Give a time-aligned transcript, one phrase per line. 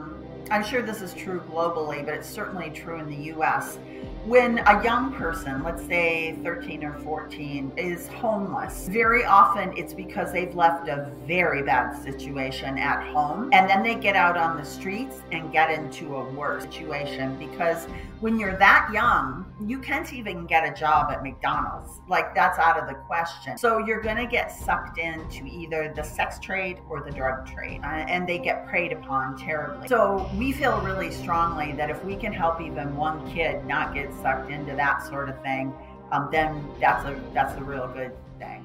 [0.00, 3.78] um, I'm sure this is true globally, but it's certainly true in the US.
[4.24, 10.30] When a young person, let's say 13 or 14, is homeless, very often it's because
[10.30, 14.64] they've left a very bad situation at home and then they get out on the
[14.64, 17.86] streets and get into a worse situation because
[18.20, 22.00] when you're that young, you can't even get a job at McDonald's.
[22.06, 23.56] Like that's out of the question.
[23.56, 27.80] So you're going to get sucked into either the sex trade or the drug trade,
[27.82, 29.88] uh, and they get preyed upon terribly.
[29.90, 34.08] So we feel really strongly that if we can help even one kid not get
[34.22, 35.74] sucked into that sort of thing,
[36.12, 38.64] um, then that's a that's a real good thing.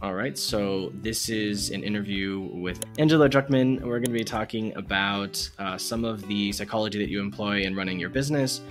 [0.00, 3.82] All right, so this is an interview with Angela Druckman.
[3.82, 7.76] We're going to be talking about uh, some of the psychology that you employ in
[7.76, 8.62] running your business.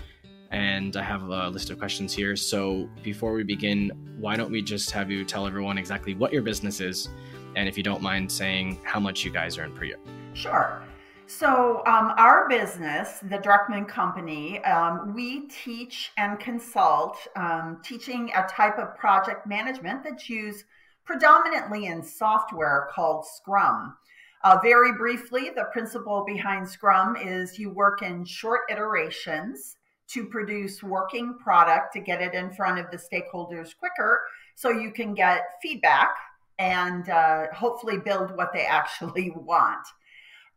[0.50, 2.36] And I have a list of questions here.
[2.36, 6.42] So before we begin, why don't we just have you tell everyone exactly what your
[6.42, 7.10] business is?
[7.56, 10.00] And if you don't mind saying how much you guys earn per year.
[10.34, 10.82] Sure.
[11.30, 18.48] So, um, our business, the Druckman Company, um, we teach and consult, um, teaching a
[18.48, 20.64] type of project management that's used
[21.04, 23.98] predominantly in software called Scrum.
[24.46, 29.76] Uh, very briefly, the principle behind Scrum is you work in short iterations
[30.08, 34.22] to produce working product to get it in front of the stakeholders quicker
[34.56, 36.16] so you can get feedback
[36.58, 39.86] and uh, hopefully build what they actually want.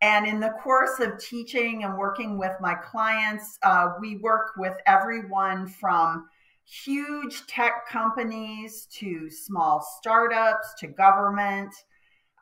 [0.03, 4.75] And in the course of teaching and working with my clients, uh, we work with
[4.87, 6.27] everyone from
[6.65, 11.75] huge tech companies to small startups to government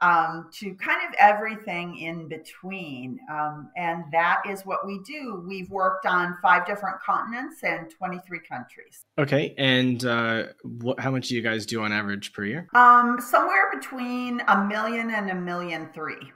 [0.00, 3.18] um, to kind of everything in between.
[3.30, 5.42] Um, and that is what we do.
[5.46, 9.04] We've worked on five different continents and 23 countries.
[9.18, 9.54] Okay.
[9.58, 12.68] And uh, what, how much do you guys do on average per year?
[12.74, 16.32] Um, somewhere between a million and a million three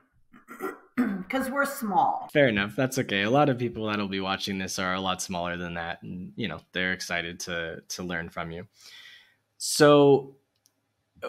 [1.33, 2.29] because we're small.
[2.33, 2.77] Fair enough.
[2.77, 3.23] That's okay.
[3.23, 6.33] A lot of people that'll be watching this are a lot smaller than that, and
[6.37, 8.67] you know they're excited to to learn from you.
[9.57, 10.37] So,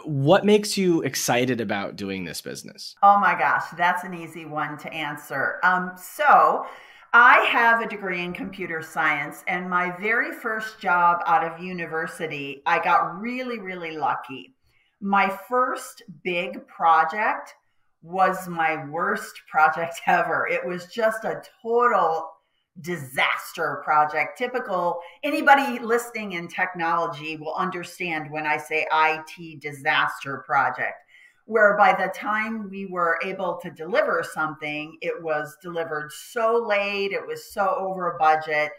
[0.03, 2.95] what makes you excited about doing this business?
[3.01, 5.59] Oh my gosh, that's an easy one to answer.
[5.63, 6.65] Um, so.
[7.15, 12.63] I have a degree in computer science, and my very first job out of university,
[12.65, 14.55] I got really, really lucky.
[14.99, 17.53] My first big project
[18.03, 20.47] was my worst project ever.
[20.47, 22.29] It was just a total
[22.81, 24.37] disaster project.
[24.37, 30.95] Typical, anybody listening in technology will understand when I say IT disaster project,
[31.45, 37.11] where by the time we were able to deliver something, it was delivered so late,
[37.11, 38.71] it was so over budget.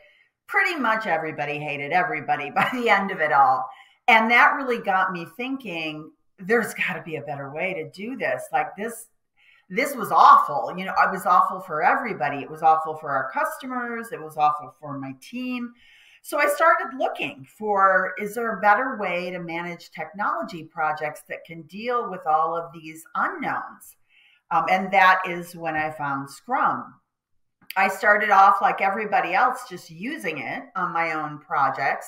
[0.47, 3.65] Pretty much everybody hated everybody by the end of it all.
[4.09, 8.17] And that really got me thinking there's got to be a better way to do
[8.17, 8.43] this.
[8.53, 9.07] Like this
[9.75, 10.73] this was awful.
[10.77, 12.39] You know, it was awful for everybody.
[12.39, 14.13] It was awful for our customers.
[14.13, 15.73] It was awful for my team.
[16.23, 21.45] So I started looking for is there a better way to manage technology projects that
[21.45, 23.97] can deal with all of these unknowns?
[24.51, 26.95] Um, and that is when I found Scrum.
[27.77, 32.07] I started off like everybody else, just using it on my own projects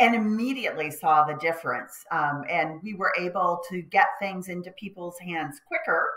[0.00, 2.04] and immediately saw the difference.
[2.10, 6.08] Um, and we were able to get things into people's hands quicker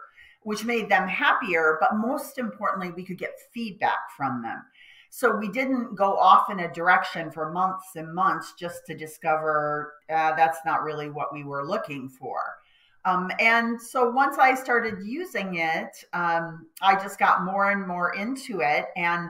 [0.46, 1.78] which made them happier.
[1.82, 4.62] But most importantly, we could get feedback from them.
[5.10, 9.94] So we didn't go off in a direction for months and months just to discover
[10.10, 12.38] uh, that's not really what we were looking for.
[13.06, 18.14] Um, and so once I started using it, um, I just got more and more
[18.14, 19.30] into it and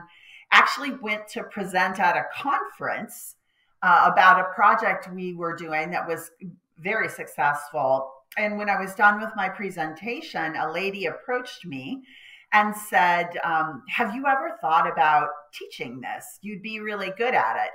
[0.52, 3.36] actually went to present at a conference
[3.82, 6.30] uh, about a project we were doing that was
[6.78, 12.02] very successful and when I was done with my presentation, a lady approached me
[12.52, 16.38] and said, um, Have you ever thought about teaching this?
[16.42, 17.72] You'd be really good at it.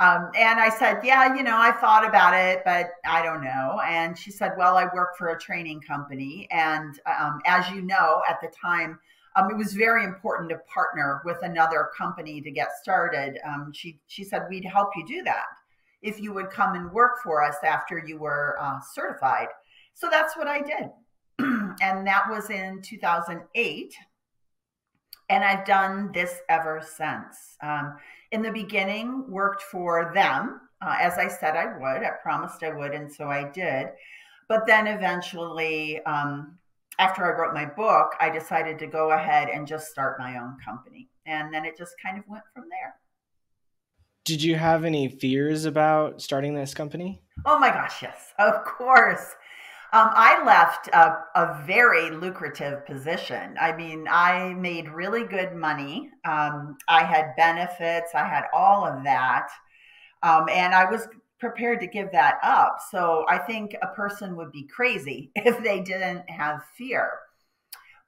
[0.00, 3.80] Um, and I said, Yeah, you know, I thought about it, but I don't know.
[3.86, 6.48] And she said, Well, I work for a training company.
[6.50, 8.98] And um, as you know, at the time,
[9.36, 13.38] um, it was very important to partner with another company to get started.
[13.46, 15.44] Um, she, she said, We'd help you do that
[16.02, 19.48] if you would come and work for us after you were uh, certified.
[19.94, 20.90] So that's what I did.
[21.38, 23.94] and that was in 2008.
[25.28, 27.56] And I've done this ever since.
[27.62, 27.96] Um,
[28.32, 32.02] in the beginning, worked for them, uh, as I said I would.
[32.02, 33.88] I promised I would, and so I did.
[34.48, 36.58] But then eventually, um,
[36.98, 40.56] after I wrote my book, I decided to go ahead and just start my own
[40.64, 41.08] company.
[41.26, 42.96] And then it just kind of went from there.
[44.24, 47.22] Did you have any fears about starting this company?
[47.46, 49.34] Oh my gosh, yes, of course.
[49.92, 53.56] Um, I left a, a, very lucrative position.
[53.60, 56.10] I mean, I made really good money.
[56.24, 59.48] Um, I had benefits, I had all of that.
[60.22, 61.08] Um, and I was
[61.40, 62.78] prepared to give that up.
[62.92, 67.10] So I think a person would be crazy if they didn't have fear.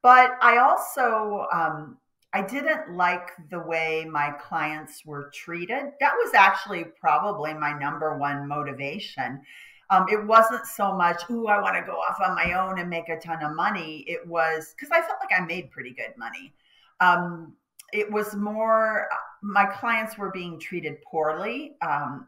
[0.05, 1.99] But I also, um,
[2.32, 5.84] I didn't like the way my clients were treated.
[5.99, 9.43] That was actually probably my number one motivation.
[9.92, 12.88] Um, it wasn't so much, ooh, I want to go off on my own and
[12.88, 14.04] make a ton of money.
[14.08, 16.54] It was because I felt like I made pretty good money.
[17.00, 17.52] Um,
[17.92, 19.06] it was more,
[19.42, 21.74] my clients were being treated poorly.
[21.82, 22.26] Um,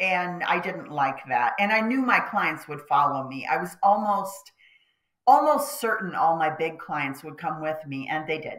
[0.00, 1.54] and I didn't like that.
[1.60, 3.46] And I knew my clients would follow me.
[3.50, 4.50] I was almost,
[5.28, 8.58] almost certain all my big clients would come with me, and they did.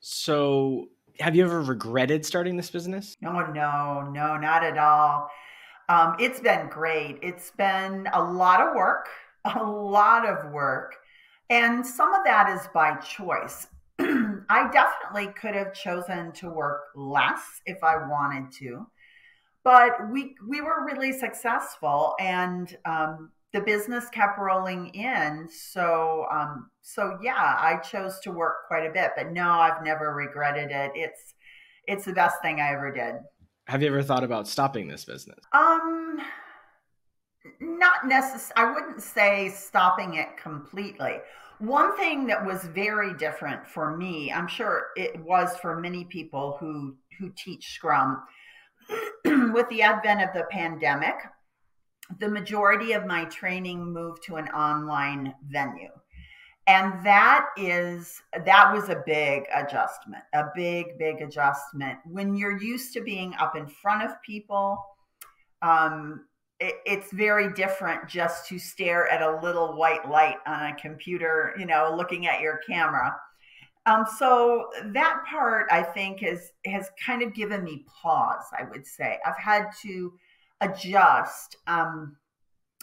[0.00, 0.88] So,
[1.18, 3.16] have you ever regretted starting this business?
[3.20, 5.28] No, no, no, not at all.
[5.90, 7.18] Um, it's been great.
[7.20, 9.08] It's been a lot of work,
[9.56, 10.94] a lot of work.
[11.50, 13.66] And some of that is by choice.
[13.98, 18.86] I definitely could have chosen to work less if I wanted to,
[19.64, 25.48] but we we were really successful, and um, the business kept rolling in.
[25.50, 30.14] So um, so yeah, I chose to work quite a bit, but no, I've never
[30.14, 30.92] regretted it.
[30.94, 31.34] It's
[31.86, 33.16] it's the best thing I ever did.
[33.70, 35.38] Have you ever thought about stopping this business?
[35.52, 36.20] Um,
[37.60, 38.52] not necessarily.
[38.56, 41.18] I wouldn't say stopping it completely.
[41.60, 46.56] One thing that was very different for me, I'm sure it was for many people
[46.58, 48.20] who who teach Scrum,
[49.24, 51.14] with the advent of the pandemic,
[52.18, 55.92] the majority of my training moved to an online venue
[56.70, 61.98] and that is that was a big adjustment a big big adjustment.
[62.04, 64.78] When you're used to being up in front of people
[65.62, 66.26] um,
[66.60, 71.54] it, it's very different just to stare at a little white light on a computer
[71.58, 73.16] you know looking at your camera.
[73.86, 78.86] Um, so that part i think is has kind of given me pause i would
[78.86, 79.18] say.
[79.26, 80.12] I've had to
[80.60, 82.16] adjust um,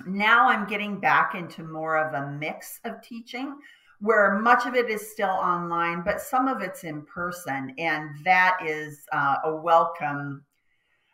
[0.06, 3.58] now I'm getting back into more of a mix of teaching
[4.00, 8.60] where much of it is still online, but some of it's in person, and that
[8.64, 10.44] is uh, a welcome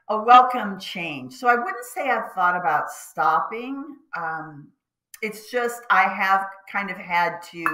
[0.09, 1.33] a welcome change.
[1.33, 3.85] So I wouldn't say I've thought about stopping.
[4.18, 4.68] Um,
[5.21, 7.65] it's just I have kind of had to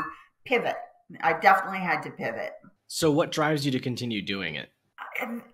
[0.46, 0.76] pivot.
[1.22, 2.52] I definitely had to pivot.
[2.88, 4.70] So what drives you to continue doing it?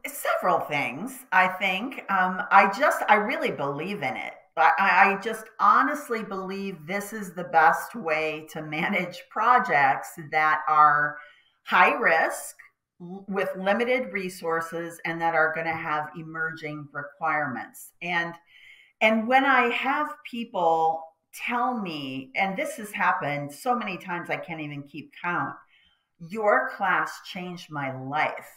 [0.05, 1.99] Several things, I think.
[2.11, 4.33] Um, I just I really believe in it.
[4.57, 11.17] I, I just honestly believe this is the best way to manage projects that are
[11.63, 12.55] high risk
[12.99, 17.91] with limited resources and that are going to have emerging requirements.
[18.01, 18.33] And
[19.01, 21.03] and when i have people
[21.33, 25.55] tell me and this has happened so many times i can't even keep count
[26.29, 28.49] your class changed my life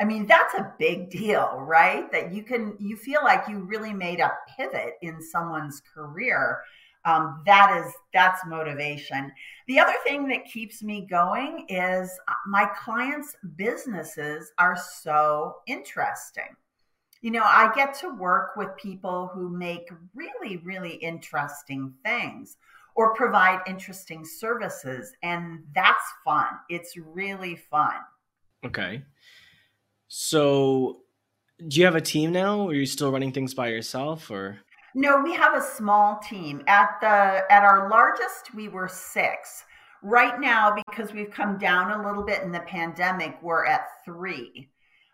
[0.00, 2.10] I mean, that's a big deal, right?
[2.10, 6.62] That you can, you feel like you really made a pivot in someone's career.
[7.04, 9.30] Um, that is, that's motivation.
[9.68, 16.56] The other thing that keeps me going is uh, my clients' businesses are so interesting.
[17.22, 22.56] You know, I get to work with people who make really, really interesting things
[22.94, 25.12] or provide interesting services.
[25.22, 26.48] And that's fun.
[26.70, 27.96] It's really fun.
[28.64, 29.02] Okay.
[30.12, 31.02] So,
[31.68, 32.62] do you have a team now?
[32.62, 34.58] Or are you still running things by yourself, or?
[34.92, 36.64] No, we have a small team.
[36.66, 39.64] At the at our largest, we were six.
[40.02, 44.68] Right now, because we've come down a little bit in the pandemic, we're at three.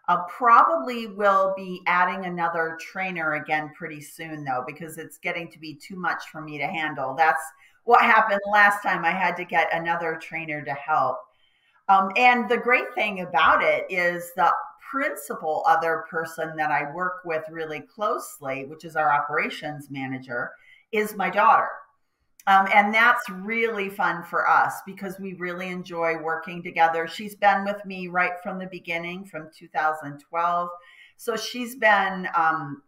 [0.09, 5.59] Uh, probably will be adding another trainer again pretty soon, though, because it's getting to
[5.59, 7.15] be too much for me to handle.
[7.15, 7.43] That's
[7.85, 9.05] what happened last time.
[9.05, 11.19] I had to get another trainer to help.
[11.89, 14.53] Um, and the great thing about it is the
[14.91, 20.53] principal other person that I work with really closely, which is our operations manager,
[20.93, 21.69] is my daughter.
[22.49, 27.09] Um, and that's really fun for us because we really enjoy working together.
[27.09, 30.69] She's been with me right from the beginning, from 2012.
[31.17, 32.83] So she's been um,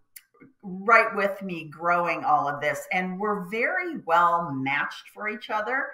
[0.62, 2.86] right with me growing all of this.
[2.92, 5.86] And we're very well matched for each other.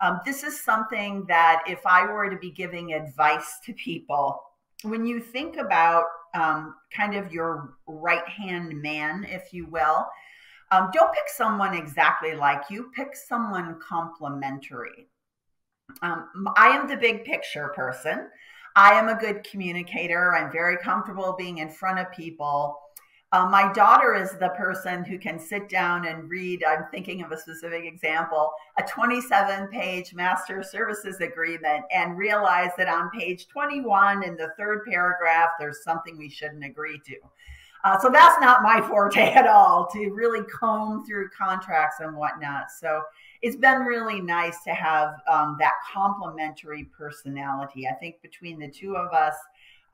[0.00, 4.42] Um, this is something that if I were to be giving advice to people,
[4.82, 10.06] when you think about um, kind of your right hand man, if you will,
[10.70, 15.08] um, don't pick someone exactly like you, pick someone complementary.
[16.00, 18.28] Um, I am the big picture person.
[18.74, 20.34] I am a good communicator.
[20.34, 22.78] I'm very comfortable being in front of people.
[23.32, 26.62] Uh, my daughter is the person who can sit down and read.
[26.68, 32.88] I'm thinking of a specific example a 27 page master services agreement and realize that
[32.88, 37.16] on page 21 in the third paragraph, there's something we shouldn't agree to.
[37.84, 42.70] Uh, so that's not my forte at all to really comb through contracts and whatnot.
[42.70, 43.02] So
[43.40, 47.88] it's been really nice to have um, that complementary personality.
[47.88, 49.34] I think between the two of us,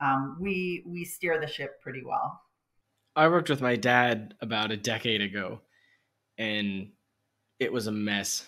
[0.01, 2.41] um, we we steer the ship pretty well.
[3.19, 5.59] I worked with my dad about a decade ago,
[6.37, 6.91] and
[7.59, 8.47] it was a mess.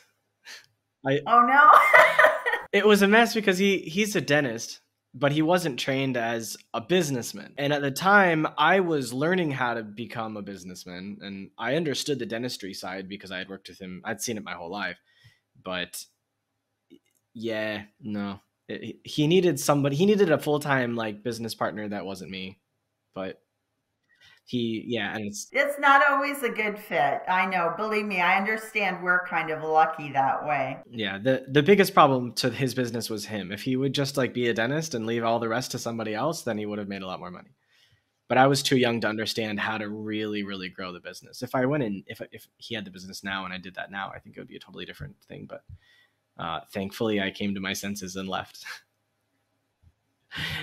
[1.06, 2.62] I, oh no!
[2.72, 4.80] it was a mess because he he's a dentist,
[5.14, 7.54] but he wasn't trained as a businessman.
[7.58, 12.20] And at the time, I was learning how to become a businessman, and I understood
[12.20, 14.02] the dentistry side because I had worked with him.
[14.06, 15.00] I'd seen it my whole life,
[15.62, 16.02] but
[17.34, 19.98] yeah, no, it, he needed somebody.
[19.98, 22.62] He needed a full time like business partner that wasn't me,
[23.14, 23.41] but
[24.46, 27.22] he yeah and it's it's not always a good fit.
[27.28, 30.78] I know believe me i understand we're kind of lucky that way.
[30.90, 33.52] Yeah the the biggest problem to his business was him.
[33.52, 36.14] If he would just like be a dentist and leave all the rest to somebody
[36.14, 37.52] else then he would have made a lot more money.
[38.28, 41.42] But i was too young to understand how to really really grow the business.
[41.42, 43.92] If i went in if if he had the business now and i did that
[43.92, 45.64] now i think it would be a totally different thing but
[46.38, 48.66] uh, thankfully i came to my senses and left.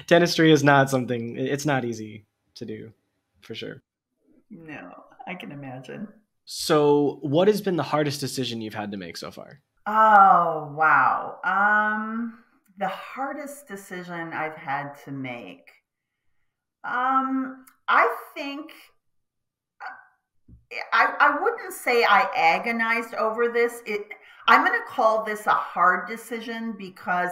[0.06, 2.92] Dentistry is not something it's not easy to do
[3.49, 3.83] for sure.
[4.50, 4.93] No,
[5.26, 6.07] I can imagine.
[6.45, 9.61] So, what has been the hardest decision you've had to make so far?
[9.87, 11.38] Oh, wow.
[11.45, 12.45] Um,
[12.76, 15.71] the hardest decision I've had to make.
[16.85, 18.71] Um, I think
[20.93, 23.81] I, I wouldn't say I agonized over this.
[23.87, 24.02] It
[24.47, 27.31] I'm going to call this a hard decision because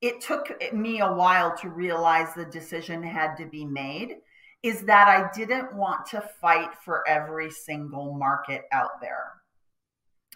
[0.00, 4.16] it took me a while to realize the decision had to be made
[4.66, 9.34] is that I didn't want to fight for every single market out there.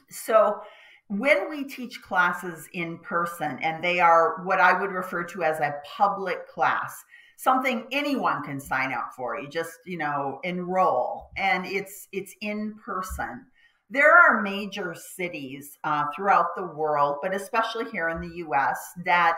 [0.09, 0.61] So
[1.09, 5.59] when we teach classes in person, and they are what I would refer to as
[5.59, 6.95] a public class,
[7.39, 9.37] something anyone can sign up for.
[9.37, 13.47] You just, you know, enroll, and it's it's in person.
[13.91, 19.37] There are major cities uh, throughout the world, but especially here in the U.S., that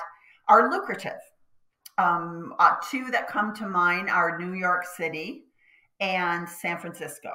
[0.48, 1.20] are lucrative
[1.98, 5.44] um, uh, two that come to mind are New York City
[6.00, 7.30] and San Francisco.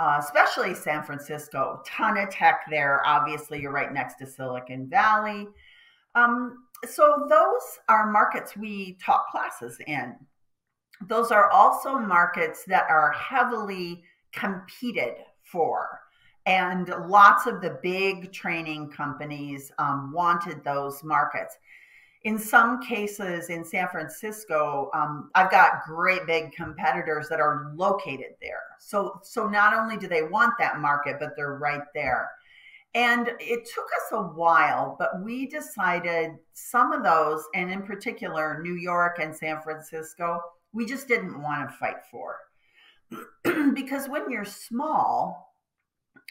[0.00, 3.00] Uh, especially San Francisco, ton of tech there.
[3.06, 5.46] Obviously, you're right next to Silicon Valley.
[6.16, 10.16] Um, so those are markets we taught classes in.
[11.06, 16.00] Those are also markets that are heavily competed for.
[16.46, 21.56] And lots of the big training companies um, wanted those markets
[22.24, 28.34] in some cases in San Francisco, um, I've got great big competitors that are located
[28.40, 28.62] there.
[28.80, 32.30] So, so not only do they want that market, but they're right there.
[32.94, 38.60] And it took us a while, but we decided some of those, and in particular,
[38.62, 40.40] New York and San Francisco,
[40.72, 42.36] we just didn't want to fight for.
[43.74, 45.54] because when you're small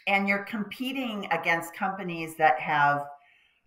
[0.08, 3.04] and you're competing against companies that have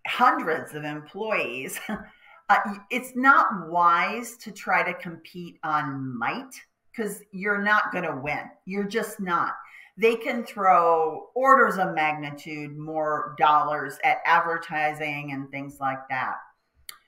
[0.06, 1.80] hundreds of employees,
[2.48, 6.54] uh, it's not wise to try to compete on might
[6.90, 8.50] because you're not going to win.
[8.64, 9.52] You're just not.
[9.96, 16.36] They can throw orders of magnitude more dollars at advertising and things like that.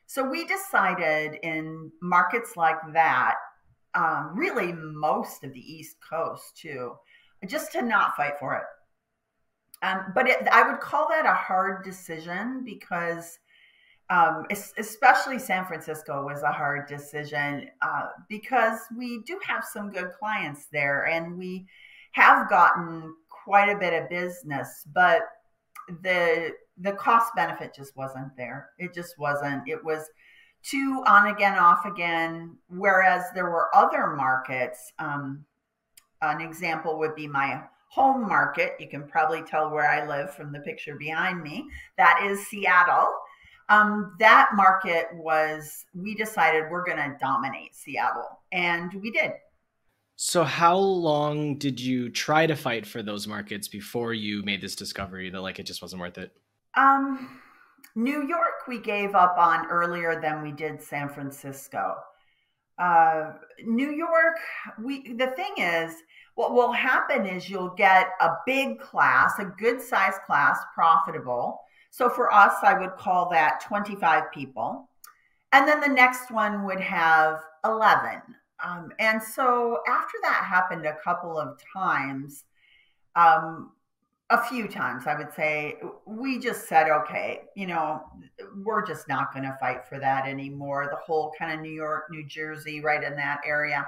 [0.06, 3.37] So we decided in markets like that,
[3.94, 6.97] um, really most of the East Coast too,
[7.47, 8.64] just to not fight for it.
[9.87, 13.38] Um, but it, I would call that a hard decision because
[14.11, 14.45] um,
[14.76, 20.67] especially San Francisco was a hard decision uh, because we do have some good clients
[20.73, 21.64] there and we
[22.12, 25.23] have gotten quite a bit of business, but
[26.02, 28.71] the the cost benefit just wasn't there.
[28.79, 29.69] It just wasn't.
[29.69, 30.09] It was
[30.62, 32.57] too on again, off again.
[32.69, 34.93] Whereas there were other markets.
[34.99, 35.45] Um,
[36.23, 38.75] an example would be my home market.
[38.79, 41.69] You can probably tell where I live from the picture behind me.
[41.97, 43.12] That is Seattle.
[43.70, 49.32] Um, that market was, we decided we're going to dominate Seattle, and we did.
[50.16, 54.74] So, how long did you try to fight for those markets before you made this
[54.74, 56.32] discovery that like it just wasn't worth it?
[56.76, 57.40] Um,
[57.94, 61.94] New York, we gave up on earlier than we did San Francisco.
[62.76, 63.34] Uh,
[63.64, 64.36] New York,
[64.82, 65.94] we the thing is,
[66.34, 71.60] what will happen is you'll get a big class, a good size class, profitable
[71.90, 74.88] so for us, I would call that 25 people.
[75.52, 78.23] And then the next one would have 11.
[78.64, 82.44] Um, and so after that happened a couple of times,
[83.16, 83.73] um,
[84.30, 88.04] a few times, I would say, we just said, okay, you know,
[88.62, 90.87] we're just not going to fight for that anymore.
[90.88, 93.85] The whole kind of New York, New Jersey, right in that area.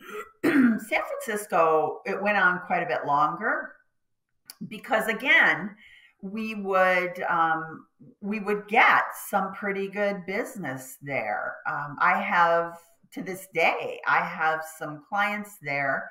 [0.42, 3.74] San Francisco, it went on quite a bit longer
[4.66, 5.76] because, again,
[6.22, 7.86] we would um,
[8.20, 11.56] we would get some pretty good business there.
[11.66, 12.78] Um, I have
[13.12, 16.10] to this day, I have some clients there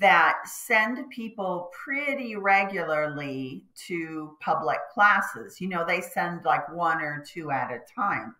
[0.00, 5.60] that send people pretty regularly to public classes.
[5.60, 8.34] You know, they send like one or two at a time.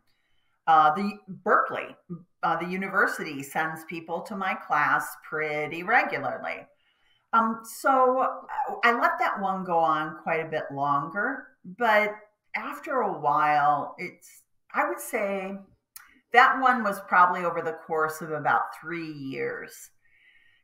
[0.67, 1.97] Uh, the Berkeley,
[2.43, 6.67] uh, the university sends people to my class pretty regularly.
[7.33, 12.15] Um, so uh, I let that one go on quite a bit longer, but
[12.57, 14.43] after a while, it's,
[14.73, 15.55] I would say
[16.33, 19.91] that one was probably over the course of about three years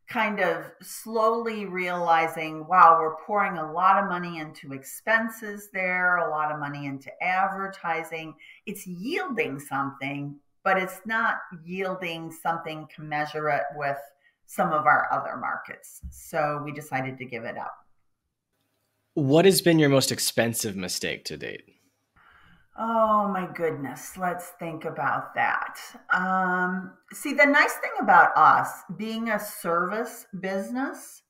[0.09, 6.31] kind of slowly realizing, wow, we're pouring a lot of money into expenses there, a
[6.31, 8.35] lot of money into advertising.
[8.67, 13.99] It's yielding something, but it's not yielding something commensurate with
[14.47, 16.01] some of our other markets.
[16.11, 17.75] So we decided to give it up.
[19.15, 21.63] What has been your most expensive mistake to date?
[22.77, 25.79] Oh my goodness, let's think about that.
[26.13, 31.23] Um, see, the nice thing about us being a service business,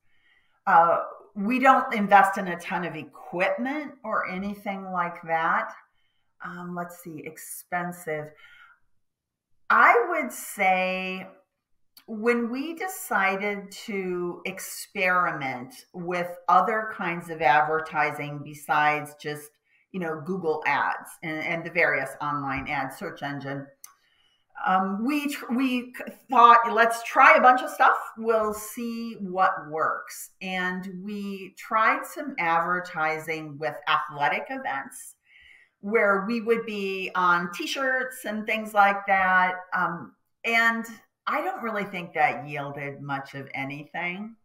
[0.67, 1.01] uh,
[1.37, 5.71] we don't invest in a ton of equipment or anything like that.
[6.43, 8.29] Um, let's see, expensive.
[9.69, 11.27] I would say
[12.07, 19.51] when we decided to experiment with other kinds of advertising besides just
[19.93, 23.67] you know Google Ads and, and the various online ad search engine.
[24.67, 25.93] Um, we we
[26.31, 27.97] thought let's try a bunch of stuff.
[28.19, 35.15] We'll see what works, and we tried some advertising with athletic events
[35.81, 39.53] where we would be on T-shirts and things like that.
[39.77, 40.87] Um, and
[41.27, 44.37] I don't really think that yielded much of anything.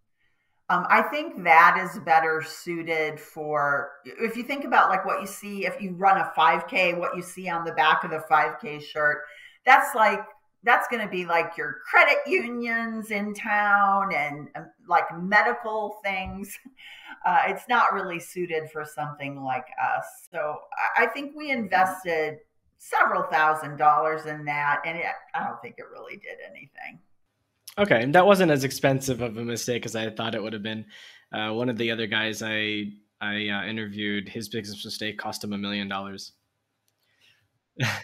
[0.70, 5.26] Um, I think that is better suited for if you think about like what you
[5.26, 8.82] see if you run a 5K, what you see on the back of the 5K
[8.82, 9.24] shirt.
[9.66, 10.24] That's like
[10.64, 16.58] that's going to be like your credit unions in town and um, like medical things.
[17.26, 19.66] Uh, it's not really suited for something like
[19.98, 20.06] us.
[20.32, 20.58] So
[20.98, 22.38] I think we invested
[22.80, 27.00] several thousand dollars in that, and it, I don't think it really did anything.
[27.78, 30.86] Okay, that wasn't as expensive of a mistake as I thought it would have been.
[31.32, 35.54] Uh, one of the other guys I I uh, interviewed, his biggest mistake cost him
[35.54, 36.32] a million dollars.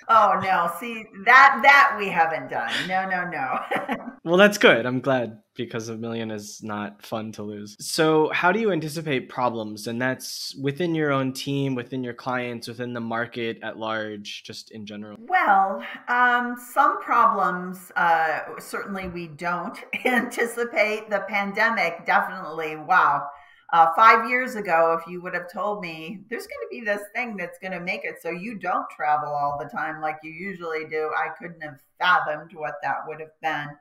[0.10, 0.72] Oh no!
[0.80, 2.72] See that that we haven't done.
[2.88, 4.06] No, no, no.
[4.24, 4.86] well, that's good.
[4.86, 7.76] I'm glad because a million is not fun to lose.
[7.80, 9.88] So, how do you anticipate problems?
[9.88, 14.72] And that's within your own team, within your clients, within the market at large, just
[14.72, 15.18] in general.
[15.20, 21.10] Well, um, some problems uh, certainly we don't anticipate.
[21.10, 22.76] The pandemic definitely.
[22.76, 23.28] Wow
[23.74, 27.02] uh, five years ago, if you would have told me there's going to be this
[27.16, 30.32] thing that's going to make it so you don't travel all the time like you
[30.32, 33.76] usually do, I couldn't have fathomed what that would have been.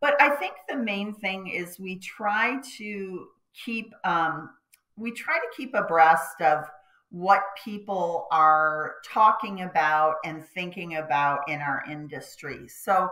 [0.00, 3.26] But I think the main thing is we try to
[3.64, 4.50] keep um,
[4.96, 6.64] we try to keep abreast of
[7.10, 12.66] what people are talking about and thinking about in our industry.
[12.68, 13.08] So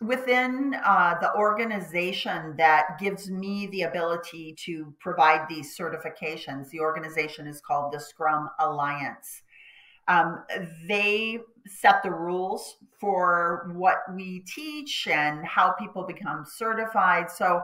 [0.00, 7.46] within uh, the organization that gives me the ability to provide these certifications, the organization
[7.46, 9.42] is called the Scrum Alliance.
[10.06, 10.44] Um,
[10.86, 17.30] they set the rules for what we teach and how people become certified.
[17.30, 17.60] So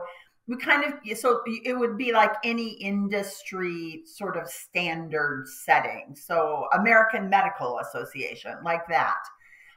[0.47, 6.15] we kind of so it would be like any industry sort of standard setting.
[6.15, 9.17] So American Medical Association, like that.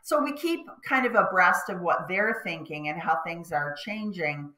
[0.09, 4.51] So we keep kind of abreast of what they're thinking and how things are changing.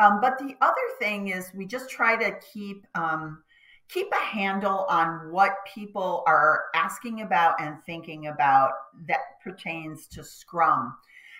[0.00, 3.44] Um, but the other thing is we just try to keep um,
[3.88, 8.72] keep a handle on what people are asking about and thinking about
[9.06, 10.92] that pertains to Scrum.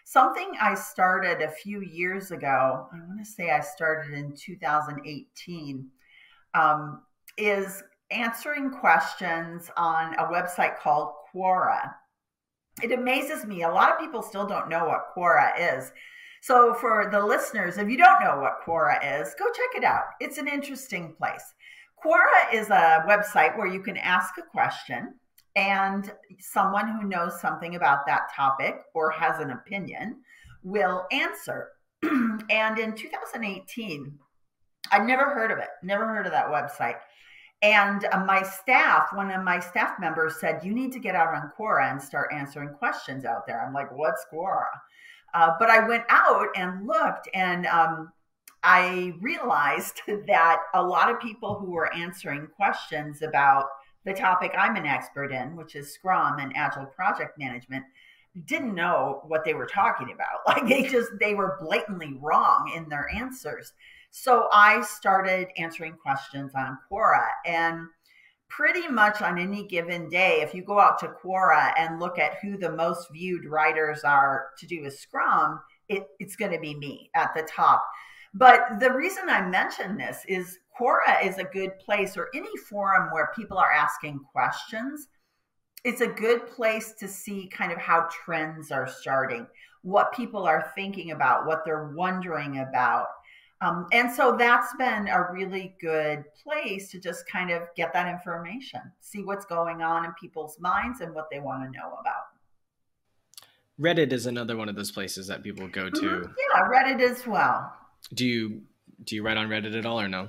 [0.04, 5.84] Something I started a few years ago, I want to say I started in 2018,
[6.54, 7.02] um,
[7.36, 11.92] is answering questions on a website called Quora
[12.82, 13.62] it amazes me.
[13.62, 15.92] A lot of people still don't know what Quora is.
[16.40, 20.04] So, for the listeners, if you don't know what Quora is, go check it out.
[20.20, 21.42] It's an interesting place.
[22.04, 25.14] Quora is a website where you can ask a question,
[25.56, 30.20] and someone who knows something about that topic or has an opinion
[30.62, 31.70] will answer.
[32.02, 34.18] and in 2018,
[34.92, 36.96] I'd never heard of it, never heard of that website.
[37.62, 41.34] And uh, my staff, one of my staff members said, You need to get out
[41.34, 43.60] on Quora and start answering questions out there.
[43.64, 44.68] I'm like, What's Quora?
[45.34, 48.12] Uh, but I went out and looked, and um,
[48.62, 53.64] I realized that a lot of people who were answering questions about
[54.04, 57.84] the topic I'm an expert in, which is Scrum and Agile project management,
[58.46, 60.26] didn't know what they were talking about.
[60.46, 63.72] Like they just, they were blatantly wrong in their answers.
[64.10, 67.86] So I started answering questions on Quora and
[68.48, 72.38] pretty much on any given day, if you go out to Quora and look at
[72.42, 76.74] who the most viewed writers are to do with Scrum, it, it's going to be
[76.74, 77.84] me at the top.
[78.34, 83.10] But the reason I mention this is Quora is a good place or any forum
[83.12, 85.08] where people are asking questions.
[85.84, 89.46] It's a good place to see kind of how trends are starting,
[89.82, 93.06] what people are thinking about, what they're wondering about.
[93.60, 98.08] Um, and so that's been a really good place to just kind of get that
[98.08, 102.28] information, see what's going on in people's minds and what they want to know about.
[103.80, 106.00] Reddit is another one of those places that people go to.
[106.00, 106.32] Mm-hmm.
[106.54, 107.72] Yeah, Reddit as well.
[108.14, 108.62] Do you
[109.04, 110.28] do you write on Reddit at all or no?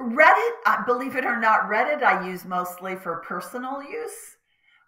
[0.00, 4.36] Reddit, believe it or not, Reddit I use mostly for personal use.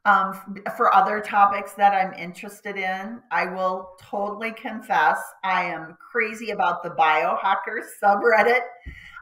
[0.07, 6.51] Um, for other topics that I'm interested in, I will totally confess I am crazy
[6.51, 8.63] about the biohackers subreddit.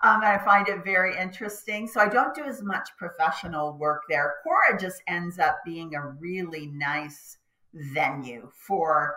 [0.05, 1.89] Um, I find it very interesting.
[1.89, 4.37] So I don't do as much professional work there.
[4.47, 7.39] Quora just ends up being a really nice
[7.75, 9.17] venue for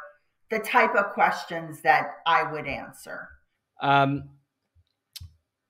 [0.49, 3.29] the type of questions that I would answer.
[3.81, 4.29] Um,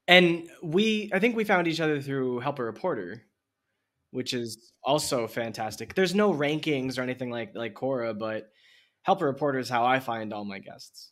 [0.08, 3.23] and we, I think we found each other through Help a Reporter,
[4.12, 5.95] which is also fantastic.
[5.95, 8.50] There's no rankings or anything like like Quora, but
[9.04, 11.12] Help a Reporter is how I find all my guests.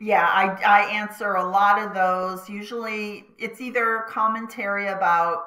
[0.00, 2.48] Yeah, I, I answer a lot of those.
[2.48, 5.44] Usually, it's either commentary about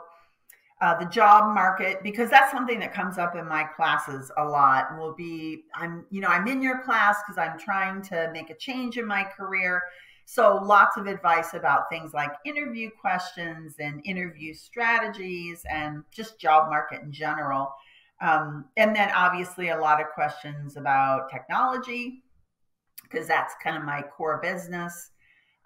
[0.83, 4.97] uh, the job market because that's something that comes up in my classes a lot
[4.97, 8.55] will be i'm you know i'm in your class because i'm trying to make a
[8.55, 9.81] change in my career
[10.25, 16.69] so lots of advice about things like interview questions and interview strategies and just job
[16.69, 17.73] market in general
[18.21, 22.23] um, and then obviously a lot of questions about technology
[23.03, 25.11] because that's kind of my core business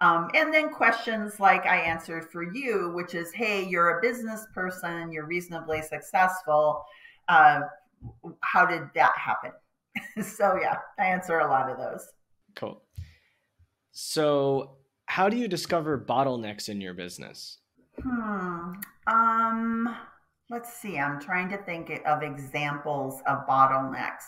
[0.00, 4.46] um, and then questions like I answered for you, which is, hey, you're a business
[4.54, 6.84] person, you're reasonably successful.
[7.26, 7.60] Uh,
[8.40, 9.50] how did that happen?
[10.22, 12.06] so, yeah, I answer a lot of those.
[12.54, 12.80] Cool.
[14.00, 17.58] So, how do you discover bottlenecks in your business?
[18.00, 18.74] Hmm.
[19.08, 19.96] Um,
[20.48, 21.00] let's see.
[21.00, 24.22] I'm trying to think of examples of bottlenecks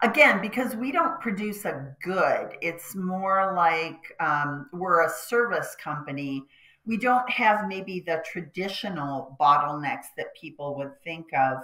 [0.00, 6.42] again because we don't produce a good it's more like um, we're a service company
[6.86, 11.62] we don't have maybe the traditional bottlenecks that people would think of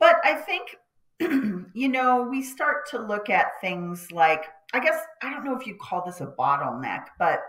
[0.00, 0.76] but i think
[1.74, 5.66] you know we start to look at things like i guess i don't know if
[5.66, 7.40] you call this a bottleneck but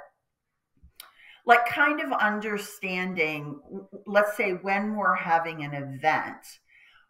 [1.45, 3.59] like kind of understanding
[4.05, 6.59] let's say when we're having an event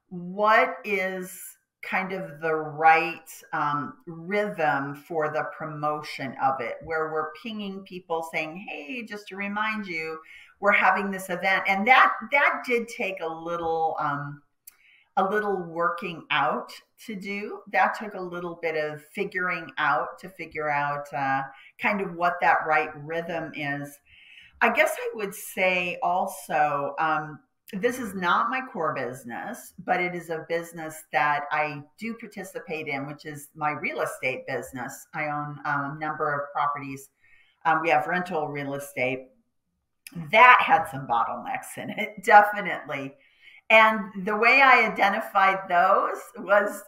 [0.09, 7.31] what is kind of the right um, rhythm for the promotion of it, where we're
[7.41, 10.19] pinging people saying, "Hey, just to remind you,
[10.59, 14.41] we're having this event," and that that did take a little um,
[15.17, 16.71] a little working out
[17.05, 17.59] to do.
[17.71, 21.41] That took a little bit of figuring out to figure out uh,
[21.79, 23.97] kind of what that right rhythm is.
[24.61, 26.95] I guess I would say also.
[26.99, 27.39] Um,
[27.73, 32.87] this is not my core business, but it is a business that I do participate
[32.87, 35.07] in, which is my real estate business.
[35.13, 37.09] I own um, a number of properties.
[37.63, 39.27] Um, we have rental real estate.
[40.31, 43.13] That had some bottlenecks in it, definitely.
[43.71, 46.83] And the way I identified those was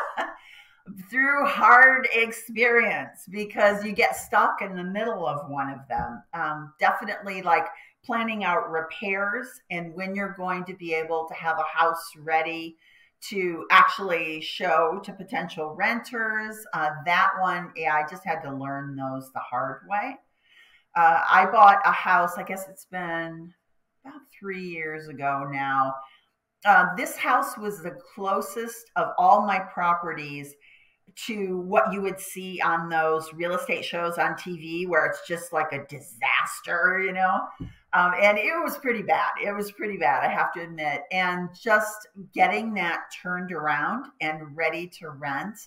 [1.10, 6.22] through hard experience because you get stuck in the middle of one of them.
[6.32, 7.66] Um, definitely like
[8.04, 12.76] planning out repairs and when you're going to be able to have a house ready
[13.30, 16.64] to actually show to potential renters.
[16.72, 20.16] Uh, that one, yeah, I just had to learn those the hard way.
[20.94, 23.52] Uh, I bought a house, I guess it's been
[24.04, 25.94] about three years ago now.
[26.64, 30.54] Uh, this house was the closest of all my properties
[31.26, 35.52] to what you would see on those real estate shows on TV where it's just
[35.52, 37.40] like a disaster, you know?
[37.94, 39.30] Um, and it was pretty bad.
[39.44, 41.02] It was pretty bad, I have to admit.
[41.10, 45.58] And just getting that turned around and ready to rent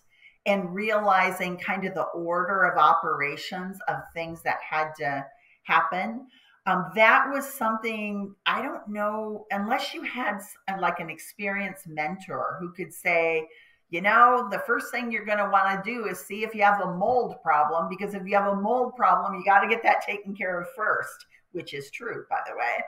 [0.47, 5.25] and realizing kind of the order of operations of things that had to
[5.63, 6.27] happen.
[6.67, 10.39] Um, that was something I don't know unless you had
[10.79, 13.47] like an experienced mentor who could say,
[13.91, 16.63] you know, the first thing you're going to want to do is see if you
[16.63, 19.83] have a mold problem, because if you have a mold problem, you got to get
[19.83, 22.83] that taken care of first, which is true, by the way.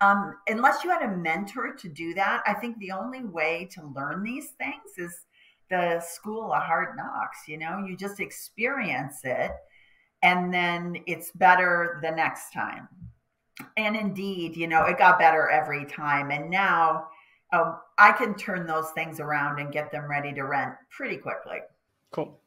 [0.00, 3.86] Um, unless you had a mentor to do that, I think the only way to
[3.96, 5.24] learn these things is
[5.70, 7.38] the school of hard knocks.
[7.48, 9.50] You know, you just experience it
[10.22, 12.88] and then it's better the next time.
[13.76, 16.30] And indeed, you know, it got better every time.
[16.30, 17.08] And now
[17.52, 21.58] um, I can turn those things around and get them ready to rent pretty quickly.
[22.12, 22.40] Cool.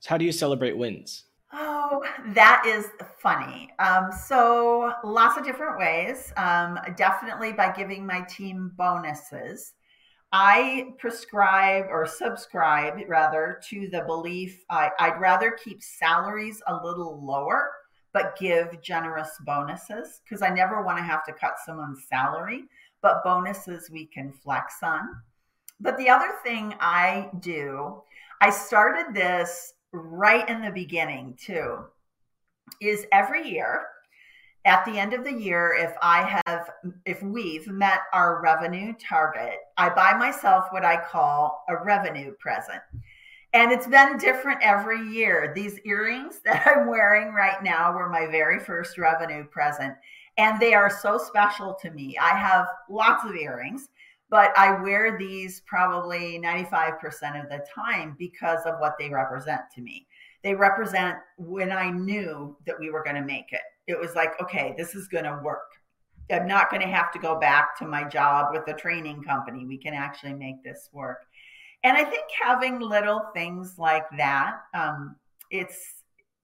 [0.00, 1.24] So, how do you celebrate wins?
[1.52, 2.86] Oh, that is
[3.18, 3.70] funny.
[3.78, 6.32] Um, so, lots of different ways.
[6.36, 9.74] Um, definitely by giving my team bonuses.
[10.32, 17.24] I prescribe or subscribe rather to the belief I, I'd rather keep salaries a little
[17.24, 17.70] lower,
[18.12, 22.64] but give generous bonuses because I never want to have to cut someone's salary,
[23.02, 25.08] but bonuses we can flex on.
[25.80, 28.02] But the other thing I do,
[28.40, 31.78] I started this right in the beginning too,
[32.80, 33.86] is every year
[34.64, 36.70] at the end of the year, if I have,
[37.06, 42.82] if we've met our revenue target, I buy myself what I call a revenue present.
[43.52, 45.52] And it's been different every year.
[45.54, 49.94] These earrings that I'm wearing right now were my very first revenue present.
[50.36, 52.16] And they are so special to me.
[52.18, 53.88] I have lots of earrings,
[54.28, 59.80] but I wear these probably 95% of the time because of what they represent to
[59.80, 60.06] me.
[60.42, 64.40] They represent when I knew that we were going to make it it was like,
[64.40, 65.68] okay, this is going to work.
[66.30, 69.66] I'm not going to have to go back to my job with a training company.
[69.66, 71.18] We can actually make this work.
[71.82, 75.16] And I think having little things like that, um,
[75.50, 75.76] it's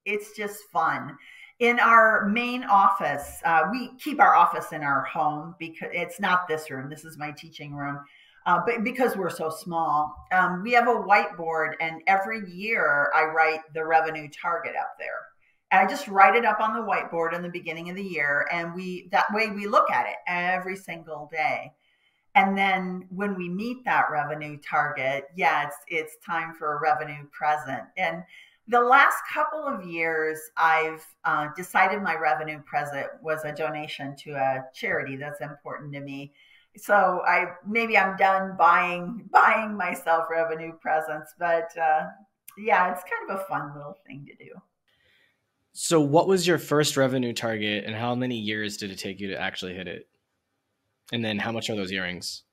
[0.05, 1.17] it's just fun.
[1.59, 6.49] In our main office, uh, we keep our office in our home because it's not
[6.49, 6.89] this room.
[6.91, 8.01] This is my teaching room.
[8.47, 13.25] Uh, but because we're so small, um, we have a whiteboard, and every year I
[13.25, 15.27] write the revenue target up there.
[15.73, 18.47] And I just write it up on the whiteboard in the beginning of the year.
[18.53, 21.73] And we, that way we look at it every single day.
[22.37, 27.27] And then when we meet that revenue target, yeah, it's, it's time for a revenue
[27.33, 27.83] present.
[27.97, 28.23] And
[28.69, 34.33] the last couple of years, I've uh, decided my revenue present was a donation to
[34.33, 36.33] a charity that's important to me.
[36.79, 42.07] So I maybe I'm done buying buying myself revenue presents, but uh,
[42.59, 44.51] yeah, it's kind of a fun little thing to do.
[45.79, 49.29] So, what was your first revenue target, and how many years did it take you
[49.29, 50.09] to actually hit it?
[51.13, 52.45] And then, how much are those earrings?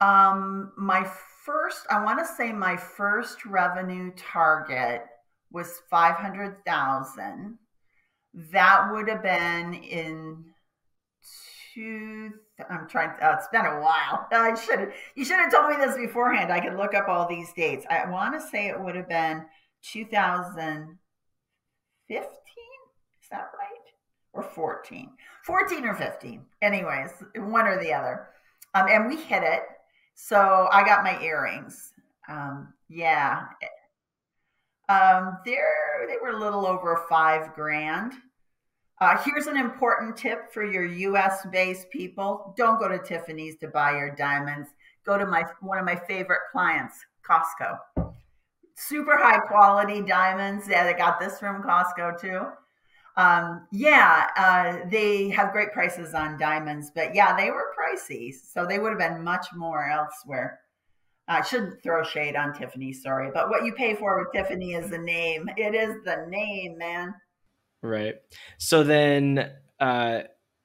[0.00, 1.06] Um, my
[1.44, 5.02] first, I want to say my first revenue target
[5.52, 7.58] was five hundred thousand.
[8.32, 10.44] That would have been in
[11.74, 12.30] two.
[12.70, 13.16] I'm trying.
[13.18, 14.26] To, oh, it's been a while.
[14.32, 14.92] I should.
[15.14, 16.52] You should have told me this beforehand.
[16.52, 17.86] I could look up all these dates.
[17.88, 19.44] I want to say it would have been
[19.82, 20.98] 2015.
[22.18, 23.68] Is that right?
[24.32, 25.10] Or 14?
[25.44, 26.44] 14 or 15.
[26.62, 28.28] Anyways, one or the other.
[28.74, 29.62] Um, and we hit it.
[30.14, 31.92] So I got my earrings.
[32.28, 33.44] Um, yeah.
[34.88, 38.14] Um, they're, they were a little over five grand.
[39.00, 42.54] Uh, here's an important tip for your US based people.
[42.56, 44.70] Don't go to Tiffany's to buy your diamonds.
[45.04, 47.78] Go to my one of my favorite clients, Costco
[48.78, 50.66] super high quality diamonds.
[50.68, 52.46] Yeah, they got this from Costco too.
[53.16, 58.32] Um, yeah, uh, they have great prices on diamonds, but yeah, they were pricey.
[58.32, 60.60] So they would have been much more elsewhere.
[61.26, 64.88] I shouldn't throw shade on Tiffany, sorry, but what you pay for with Tiffany is
[64.88, 65.50] the name.
[65.56, 67.12] It is the name, man.
[67.82, 68.16] Right.
[68.58, 70.20] So then, uh,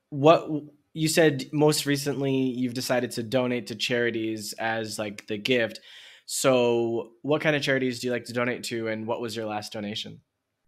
[0.10, 0.49] what
[0.93, 5.80] you said most recently, you've decided to donate to charities as like the gift.
[6.26, 9.45] So, what kind of charities do you like to donate to, and what was your
[9.45, 10.21] last donation?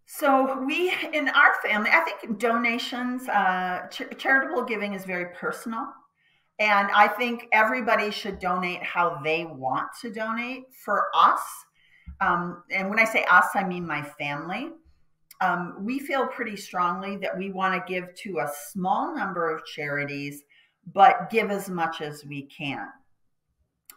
[0.04, 5.86] So, we in our family, I think donations, uh, ch- charitable giving is very personal.
[6.58, 10.64] And I think everybody should donate how they want to donate.
[10.84, 11.40] For us,
[12.20, 14.70] um, and when I say us, I mean my family.
[15.40, 19.64] Um, we feel pretty strongly that we want to give to a small number of
[19.66, 20.42] charities,
[20.94, 22.88] but give as much as we can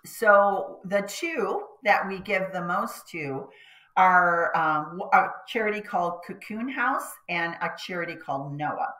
[0.05, 3.47] so the two that we give the most to
[3.97, 8.93] are um, a charity called Cocoon House and a charity called Noah.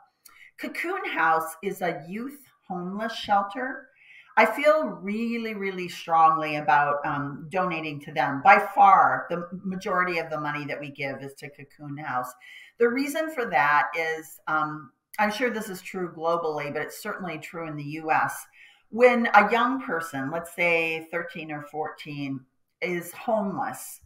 [0.58, 3.88] Cocoon House is a youth homeless shelter.
[4.36, 8.40] I feel really, really strongly about um, donating to them.
[8.42, 12.32] By far, the majority of the money that we give is to Cocoon House.
[12.78, 17.38] The reason for that is um, I'm sure this is true globally, but it's certainly
[17.38, 18.46] true in the US.
[18.90, 22.40] When a young person, let's say 13 or 14,
[22.80, 24.00] is homeless,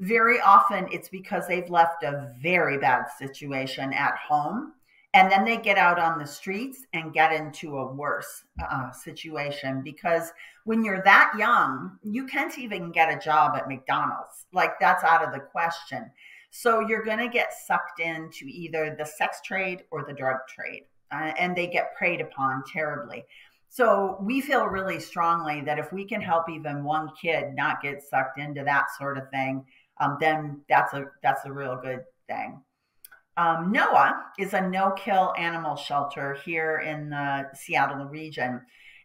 [0.00, 4.72] very often it's because they've left a very bad situation at home
[5.14, 9.80] and then they get out on the streets and get into a worse uh, situation
[9.82, 10.32] because
[10.64, 14.46] when you're that young you can't even get a job at mcdonald's.
[14.52, 16.10] Like that's out of the question.
[16.50, 20.84] So you're going to get sucked into either the sex trade or the drug trade
[21.10, 23.24] uh, and they get preyed upon terribly.
[23.70, 28.02] So we feel really strongly that if we can help even one kid not get
[28.02, 29.64] sucked into that sort of thing
[30.00, 32.60] um, then that's a that's a real good thing
[33.36, 38.60] um, Noah is a no kill animal shelter here in the Seattle region.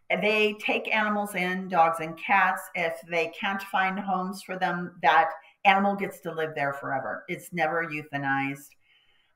[0.08, 2.62] They take animals in, dogs and cats.
[2.74, 5.30] If they can't find homes for them, that
[5.64, 7.24] animal gets to live there forever.
[7.28, 8.70] It's never euthanized.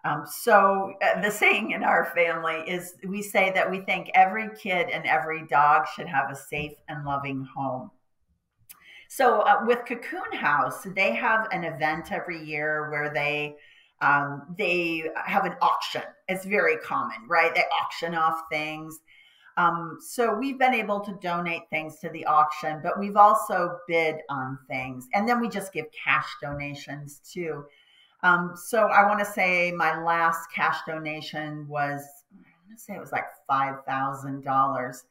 [0.04, 4.50] Um, so uh, the saying in our family is we say that we think every
[4.60, 7.90] kid and every dog should have a safe and loving home.
[9.08, 13.56] So uh, with Cocoon House, they have an event every year where they
[14.00, 16.02] um, they have an auction.
[16.28, 17.54] It's very common, right?
[17.54, 19.00] They auction off things.
[19.56, 24.16] Um, so we've been able to donate things to the auction, but we've also bid
[24.28, 25.06] on things.
[25.14, 27.64] And then we just give cash donations too.
[28.22, 32.02] Um, so I want to say my last cash donation was,
[32.32, 35.02] I want to say it was like $5,000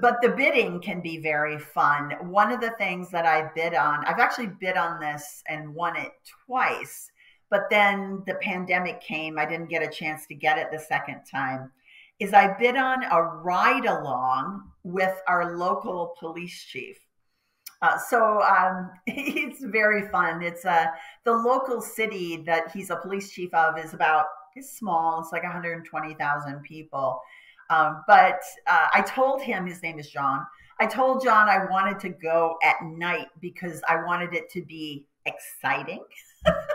[0.00, 2.12] but the bidding can be very fun.
[2.22, 5.96] One of the things that I bid on, I've actually bid on this and won
[5.96, 6.12] it
[6.46, 7.10] twice.
[7.50, 9.38] But then the pandemic came.
[9.38, 11.70] I didn't get a chance to get it the second time.
[12.20, 16.98] Is I bid on a ride along with our local police chief.
[17.82, 20.42] Uh, so um, it's very fun.
[20.42, 20.86] It's uh,
[21.24, 24.26] the local city that he's a police chief of is about
[24.56, 25.20] it's small.
[25.20, 27.20] It's like 120,000 people.
[27.70, 30.46] Um, but uh, I told him his name is John.
[30.80, 35.06] I told John I wanted to go at night because I wanted it to be
[35.26, 36.04] exciting.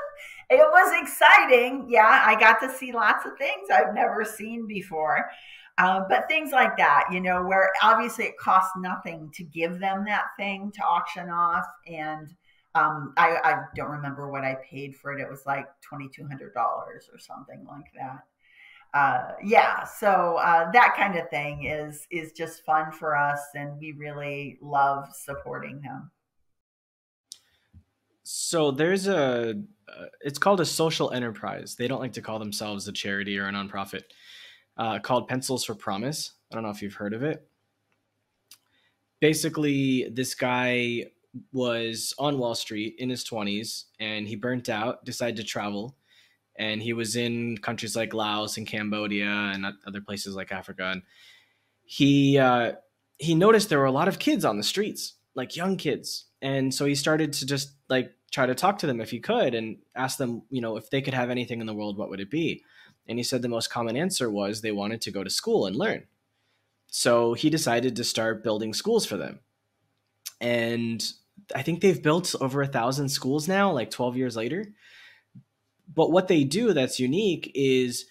[0.50, 1.86] it was exciting.
[1.90, 5.30] Yeah, I got to see lots of things I've never seen before.
[5.78, 10.04] Uh, but things like that, you know, where obviously it costs nothing to give them
[10.06, 11.66] that thing to auction off.
[11.88, 12.28] And
[12.76, 15.22] um, I, I, don't remember what I paid for it.
[15.22, 18.20] It was like $2,200 or something like that.
[18.94, 23.78] Uh, yeah, so uh, that kind of thing is is just fun for us, and
[23.80, 26.10] we really love supporting them.
[28.32, 29.56] So there's a,
[29.88, 31.74] uh, it's called a social enterprise.
[31.76, 34.04] They don't like to call themselves a charity or a nonprofit.
[34.78, 36.34] Uh, called Pencils for Promise.
[36.52, 37.50] I don't know if you've heard of it.
[39.20, 41.08] Basically, this guy
[41.52, 45.98] was on Wall Street in his 20s and he burnt out, decided to travel.
[46.56, 50.92] And he was in countries like Laos and Cambodia and other places like Africa.
[50.92, 51.02] And
[51.82, 52.74] he uh,
[53.18, 56.29] he noticed there were a lot of kids on the streets, like young kids.
[56.42, 59.54] And so he started to just like try to talk to them if he could
[59.54, 62.20] and ask them, you know, if they could have anything in the world, what would
[62.20, 62.64] it be?
[63.08, 65.76] And he said the most common answer was they wanted to go to school and
[65.76, 66.04] learn.
[66.88, 69.40] So he decided to start building schools for them.
[70.40, 71.04] And
[71.56, 74.66] I think they've built over a thousand schools now, like 12 years later.
[75.94, 78.06] But what they do that's unique is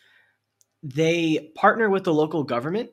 [0.83, 2.91] they partner with the local government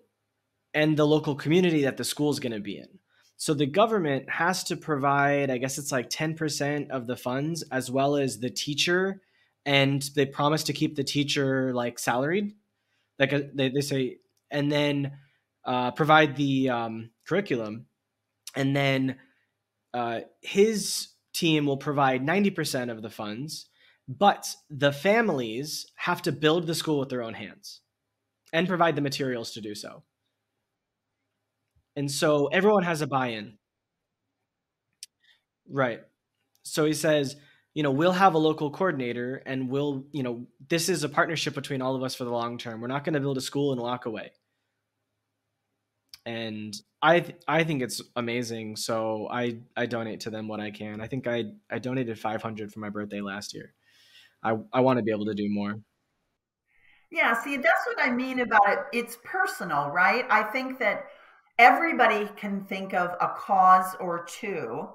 [0.73, 2.99] and the local community that the school is going to be in.
[3.37, 7.91] So the government has to provide, I guess it's like 10% of the funds as
[7.91, 9.21] well as the teacher.
[9.65, 12.53] And they promise to keep the teacher like salaried.
[13.19, 14.17] Like uh, they, they say,
[14.51, 15.13] and then
[15.65, 17.87] uh, provide the um, curriculum.
[18.55, 19.17] And then
[19.93, 23.67] uh, his team will provide 90% of the funds,
[24.07, 27.81] but the families have to build the school with their own hands
[28.53, 30.03] and provide the materials to do so.
[31.95, 33.57] And so everyone has a buy-in.
[35.69, 36.01] Right.
[36.63, 37.35] So he says,
[37.73, 41.53] you know, we'll have a local coordinator and we'll, you know, this is a partnership
[41.53, 42.81] between all of us for the long term.
[42.81, 44.31] We're not going to build a school and walk away.
[46.25, 48.77] And I th- I think it's amazing.
[48.77, 50.99] So I I donate to them what I can.
[50.99, 53.75] I think I I donated 500 for my birthday last year.
[54.41, 55.75] I I want to be able to do more.
[57.11, 58.79] Yeah, see, that's what I mean about it.
[58.91, 60.25] It's personal, right?
[60.29, 61.05] I think that
[61.57, 64.87] everybody can think of a cause or two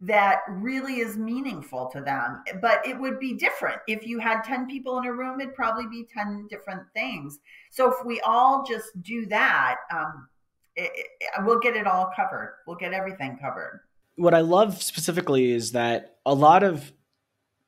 [0.00, 2.42] that really is meaningful to them.
[2.60, 3.80] But it would be different.
[3.88, 7.38] If you had 10 people in a room, it'd probably be 10 different things.
[7.70, 10.28] So if we all just do that, um,
[10.76, 12.56] it, it, we'll get it all covered.
[12.66, 13.80] We'll get everything covered.
[14.16, 16.92] What I love specifically is that a lot of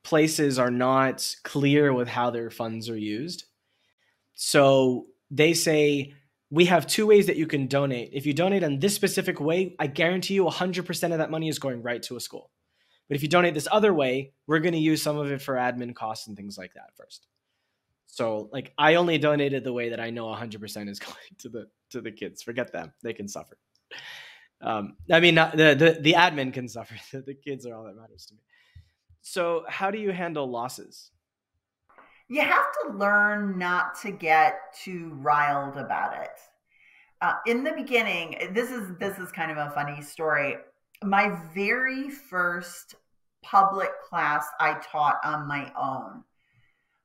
[0.03, 3.45] places are not clear with how their funds are used.
[4.35, 6.15] So they say,
[6.51, 8.11] we have two ways that you can donate.
[8.13, 11.59] If you donate in this specific way, I guarantee you 100% of that money is
[11.59, 12.51] going right to a school.
[13.09, 15.55] But if you donate this other way, we're going to use some of it for
[15.55, 17.27] admin costs and things like that first.
[18.07, 21.67] So like I only donated the way that I know 100% is going to the
[21.91, 22.43] to the kids.
[22.43, 23.59] Forget them; they can suffer.
[24.61, 26.95] Um, I mean, not, the the the admin can suffer.
[27.13, 28.41] the kids are all that matters to me.
[29.21, 31.11] So, how do you handle losses?
[32.29, 36.31] You have to learn not to get too riled about it.
[37.23, 40.57] Uh, in the beginning, this is this is kind of a funny story.
[41.03, 42.97] My very first
[43.43, 46.25] public class I taught on my own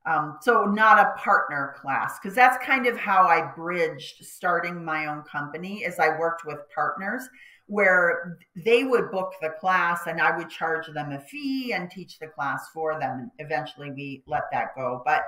[0.06, 5.06] um, so not a partner class because that's kind of how I bridged starting my
[5.06, 7.24] own company as I worked with partners
[7.68, 12.20] where they would book the class and I would charge them a fee and teach
[12.20, 13.20] the class for them.
[13.20, 15.02] And eventually we let that go.
[15.06, 15.24] But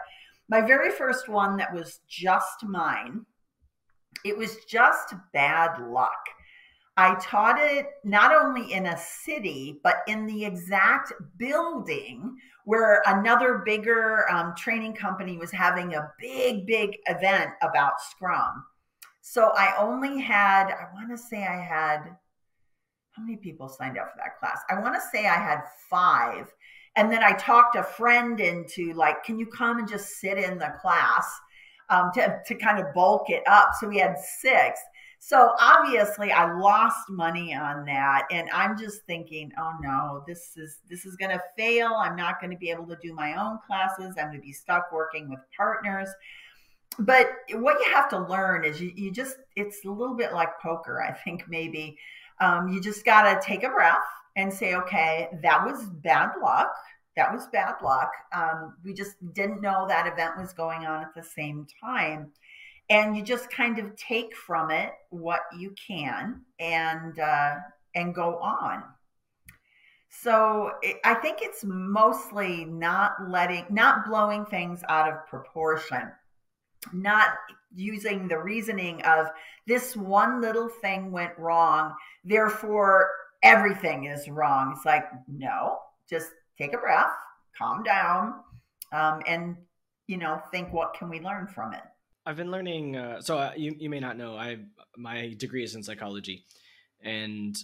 [0.49, 3.25] my very first one that was just mine,
[4.25, 6.25] it was just bad luck.
[6.95, 13.63] I taught it not only in a city, but in the exact building where another
[13.65, 18.63] bigger um, training company was having a big, big event about Scrum.
[19.25, 21.99] So I only had, I want to say I had,
[23.11, 24.59] how many people signed up for that class?
[24.69, 26.51] I want to say I had five.
[26.97, 30.57] And then I talked a friend into like, can you come and just sit in
[30.57, 31.25] the class
[31.89, 33.69] um, to, to kind of bulk it up?
[33.79, 34.77] So we had six.
[35.19, 40.79] So obviously I lost money on that and I'm just thinking, oh no, this is
[40.89, 41.93] this is going to fail.
[41.95, 44.15] I'm not going to be able to do my own classes.
[44.19, 46.09] I'm going to be stuck working with partners.
[46.99, 50.59] But what you have to learn is you, you just it's a little bit like
[50.61, 51.97] poker, I think maybe.
[52.39, 54.03] Um, you just got to take a breath
[54.35, 56.73] and say, okay, that was bad luck.
[57.15, 58.11] That was bad luck.
[58.31, 62.31] Um, we just didn't know that event was going on at the same time
[62.89, 67.55] and you just kind of take from it what you can and uh,
[67.95, 68.83] and go on
[70.09, 70.71] so
[71.03, 76.11] i think it's mostly not letting not blowing things out of proportion
[76.91, 77.29] not
[77.75, 79.27] using the reasoning of
[79.67, 83.09] this one little thing went wrong therefore
[83.41, 85.77] everything is wrong it's like no
[86.09, 87.11] just take a breath
[87.57, 88.35] calm down
[88.91, 89.55] um, and
[90.07, 91.83] you know think what can we learn from it
[92.25, 92.95] I've been learning.
[92.95, 94.59] Uh, so uh, you you may not know, I
[94.97, 96.45] my degree is in psychology,
[97.01, 97.57] and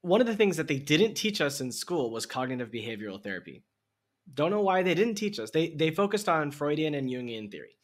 [0.00, 3.62] one of the things that they didn't teach us in school was cognitive behavioral therapy.
[4.32, 5.50] Don't know why they didn't teach us.
[5.50, 7.76] They they focused on Freudian and Jungian theory.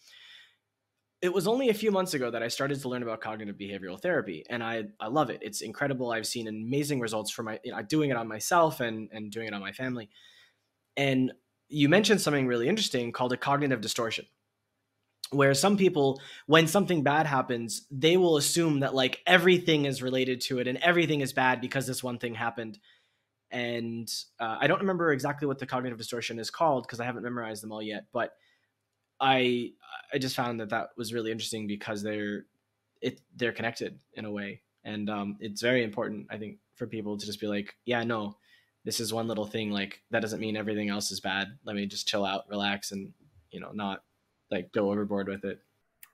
[1.21, 4.01] It was only a few months ago that I started to learn about cognitive behavioral
[4.01, 5.41] therapy, and I I love it.
[5.43, 6.13] It's incredible.
[6.13, 9.49] I've seen amazing results from my you know, doing it on myself and and doing
[9.49, 10.09] it on my family.
[10.97, 11.33] And
[11.69, 14.27] you mentioned something really interesting called a cognitive distortion
[15.31, 20.41] where some people when something bad happens they will assume that like everything is related
[20.41, 22.79] to it and everything is bad because this one thing happened
[23.51, 24.11] and
[24.41, 27.63] uh, i don't remember exactly what the cognitive distortion is called because i haven't memorized
[27.63, 28.33] them all yet but
[29.21, 29.71] i
[30.13, 32.45] i just found that that was really interesting because they're
[33.01, 37.17] it they're connected in a way and um, it's very important i think for people
[37.17, 38.37] to just be like yeah no
[38.85, 41.87] this is one little thing like that doesn't mean everything else is bad let me
[41.87, 43.13] just chill out relax and
[43.51, 44.03] you know not
[44.51, 45.61] like go overboard with it.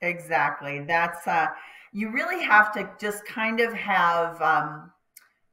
[0.01, 0.81] Exactly.
[0.81, 1.47] That's uh
[1.93, 4.91] you really have to just kind of have um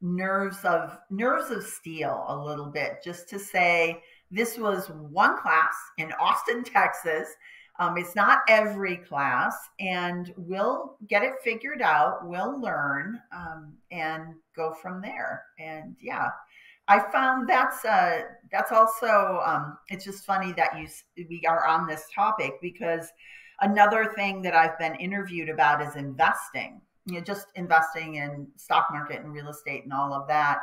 [0.00, 5.74] nerves of nerves of steel a little bit just to say this was one class
[5.98, 7.28] in Austin, Texas.
[7.78, 12.26] Um, it's not every class, and we'll get it figured out.
[12.26, 15.44] We'll learn um, and go from there.
[15.58, 16.28] And yeah,
[16.88, 20.88] I found that's uh, that's also um, it's just funny that you
[21.28, 23.08] we are on this topic because
[23.60, 26.80] another thing that I've been interviewed about is investing.
[27.06, 30.58] You know, just investing in stock market and real estate and all of that.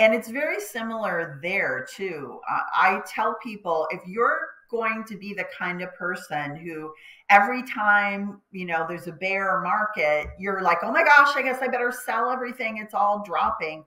[0.00, 2.40] And it's very similar there too.
[2.50, 6.92] Uh, I tell people if you're going to be the kind of person who
[7.28, 11.60] every time you know there's a bear market you're like oh my gosh i guess
[11.60, 13.84] i better sell everything it's all dropping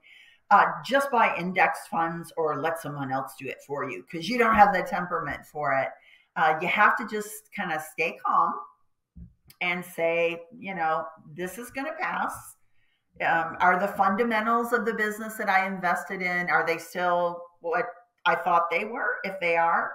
[0.50, 4.38] uh, just buy index funds or let someone else do it for you because you
[4.38, 5.88] don't have the temperament for it.
[6.36, 8.52] Uh, you have to just kind of stay calm
[9.60, 11.04] and say, you know,
[11.34, 12.53] this is going to pass.
[13.20, 17.86] Um, are the fundamentals of the business that I invested in are they still what
[18.26, 19.16] I thought they were?
[19.22, 19.92] If they are,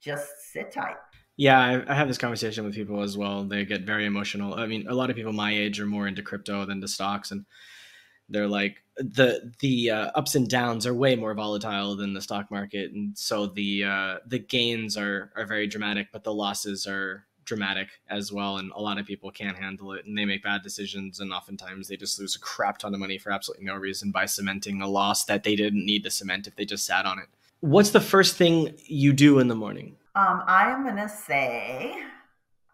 [0.00, 0.96] just sit tight.
[1.36, 3.44] Yeah, I, I, have this conversation with people as well.
[3.44, 4.54] They get very emotional.
[4.54, 7.30] I mean, a lot of people my age are more into crypto than to stocks,
[7.30, 7.44] and
[8.28, 12.50] they're like the the uh, ups and downs are way more volatile than the stock
[12.50, 17.26] market, and so the uh, the gains are are very dramatic, but the losses are
[17.46, 18.58] dramatic as well.
[18.58, 21.88] And a lot of people can't handle it, and they make bad decisions, and oftentimes
[21.88, 24.86] they just lose a crap ton of money for absolutely no reason by cementing a
[24.86, 27.26] loss that they didn't need to cement if they just sat on it.
[27.60, 29.96] What's the first thing you do in the morning?
[30.14, 31.94] Um, I'm gonna say,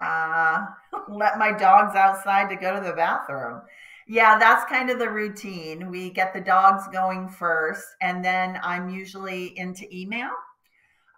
[0.01, 0.66] uh,
[1.09, 3.62] let my dogs outside to go to the bathroom.
[4.09, 5.89] Yeah, that's kind of the routine.
[5.89, 10.31] We get the dogs going first, and then I'm usually into email.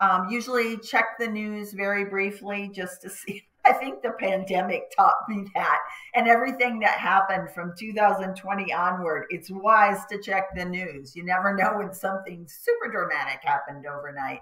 [0.01, 3.45] Um, usually check the news very briefly just to see.
[3.67, 5.79] I think the pandemic taught me that,
[6.15, 11.17] and everything that happened from 2020 onward, it's wise to check the news.
[11.17, 14.41] You never know when something super dramatic happened overnight.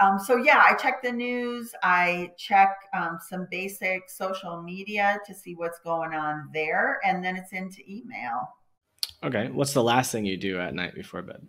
[0.00, 1.72] Um, so yeah, I check the news.
[1.82, 7.36] I check um, some basic social media to see what's going on there, and then
[7.36, 8.56] it's into email.
[9.22, 11.46] Okay, what's the last thing you do at night before bed?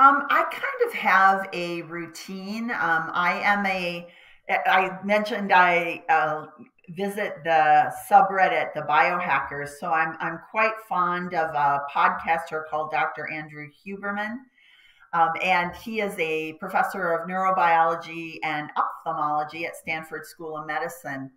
[0.00, 2.70] Um, I kind of have a routine.
[2.70, 4.08] Um, I am a.
[4.48, 6.46] I mentioned I uh,
[6.88, 9.68] visit the subreddit, the biohackers.
[9.78, 13.30] So I'm I'm quite fond of a podcaster called Dr.
[13.30, 14.36] Andrew Huberman.
[15.12, 21.30] Um, and he is a professor of neurobiology and ophthalmology at Stanford School of Medicine.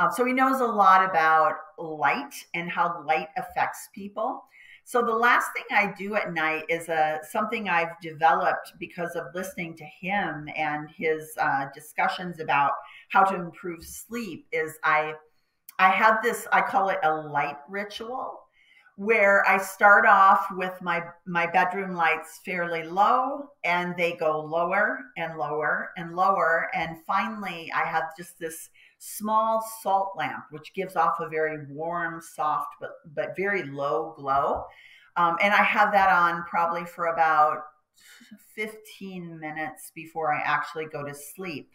[0.00, 4.42] Um, so he knows a lot about light and how light affects people.
[4.88, 9.16] So the last thing I do at night is a, uh, something I've developed because
[9.16, 12.72] of listening to him and his uh, discussions about
[13.10, 14.46] how to improve sleep.
[14.50, 15.12] Is I
[15.78, 18.40] I have this I call it a light ritual
[18.96, 25.00] where I start off with my my bedroom lights fairly low and they go lower
[25.18, 30.96] and lower and lower and finally I have just this small salt lamp which gives
[30.96, 34.64] off a very warm soft but but very low glow
[35.16, 37.62] um, and I have that on probably for about
[38.54, 41.70] 15 minutes before I actually go to sleep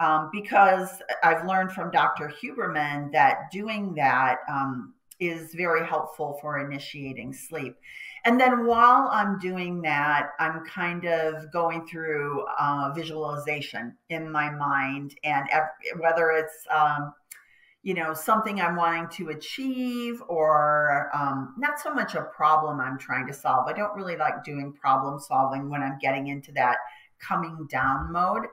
[0.00, 2.32] um, because I've learned from Dr.
[2.42, 4.94] Huberman that doing that um,
[5.28, 7.76] is very helpful for initiating sleep.
[8.24, 14.50] And then while I'm doing that, I'm kind of going through uh, visualization in my
[14.50, 15.46] mind, and
[15.98, 17.12] whether it's um,
[17.82, 22.98] you know something I'm wanting to achieve or um, not so much a problem I'm
[22.98, 23.68] trying to solve.
[23.68, 26.78] I don't really like doing problem solving when I'm getting into that
[27.20, 28.46] coming down mode.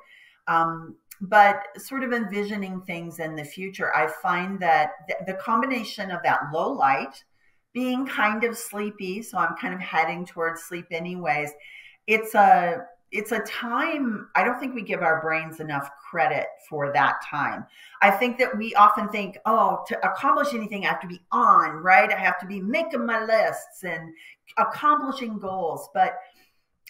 [0.47, 4.91] Um, but sort of envisioning things in the future, I find that
[5.27, 7.23] the combination of that low light,
[7.73, 11.51] being kind of sleepy, so I'm kind of heading towards sleep anyways.
[12.07, 16.93] It's a it's a time I don't think we give our brains enough credit for
[16.93, 17.65] that time.
[18.01, 21.71] I think that we often think, oh, to accomplish anything, I have to be on,
[21.83, 22.11] right?
[22.11, 24.13] I have to be making my lists and
[24.57, 25.89] accomplishing goals.
[25.93, 26.15] But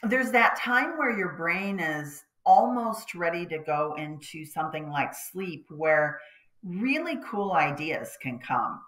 [0.03, 5.65] there's that time where your brain is almost ready to go into something like sleep
[5.69, 6.19] where
[6.63, 8.81] really cool ideas can come.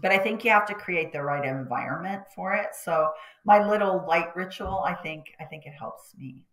[0.00, 2.68] But i think you have to create the right environment for it.
[2.82, 3.10] So
[3.44, 6.46] my little light ritual i think i think it helps me.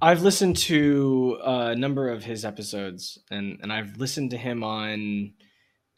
[0.00, 5.34] I've listened to a number of his episodes and and i've listened to him on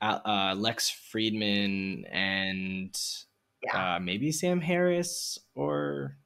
[0.02, 2.94] uh, lex Fridman and
[3.62, 3.96] yeah.
[3.96, 6.18] uh, maybe sam harris or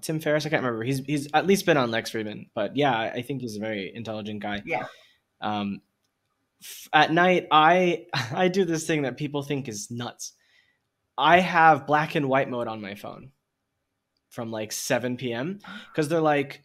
[0.00, 0.46] Tim Ferriss.
[0.46, 0.84] I can't remember.
[0.84, 3.92] He's he's at least been on Lex Fridman, but yeah, I think he's a very
[3.94, 4.62] intelligent guy.
[4.64, 4.86] Yeah.
[5.40, 5.80] Um,
[6.92, 10.32] at night, I I do this thing that people think is nuts.
[11.16, 13.32] I have black and white mode on my phone
[14.30, 15.58] from like 7 p.m.
[15.90, 16.62] because they're like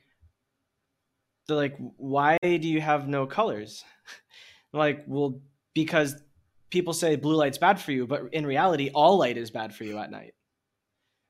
[1.47, 3.83] they're like, why do you have no colors?
[4.73, 5.41] like, well,
[5.73, 6.15] because
[6.69, 9.83] people say blue light's bad for you, but in reality, all light is bad for
[9.83, 10.33] you at night.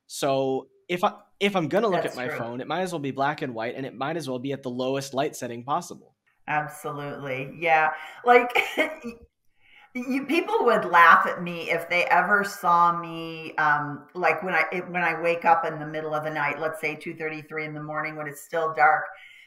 [0.08, 2.38] So if I if I'm gonna look That's at my true.
[2.38, 4.54] phone, it might as well be black and white, and it might as well be
[4.54, 6.16] at the lowest light setting possible.
[6.48, 7.92] Absolutely, yeah.
[8.24, 8.58] Like
[9.96, 14.64] you, people would laugh at me if they ever saw me, um, like when I
[14.90, 17.66] when I wake up in the middle of the night, let's say two thirty three
[17.66, 19.06] in the morning when it's still dark.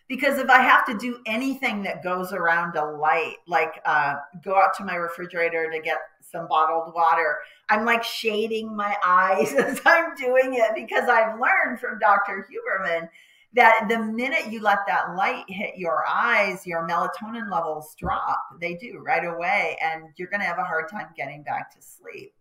[0.09, 4.57] Because if I have to do anything that goes around a light, like uh, go
[4.57, 5.99] out to my refrigerator to get
[6.31, 7.39] some bottled water.
[7.68, 12.47] I'm like shading my eyes as I'm doing it because I've learned from Dr.
[12.49, 13.09] Huberman
[13.55, 18.43] that the minute you let that light hit your eyes, your melatonin levels drop.
[18.61, 21.83] They do right away, and you're going to have a hard time getting back to
[21.83, 22.35] sleep.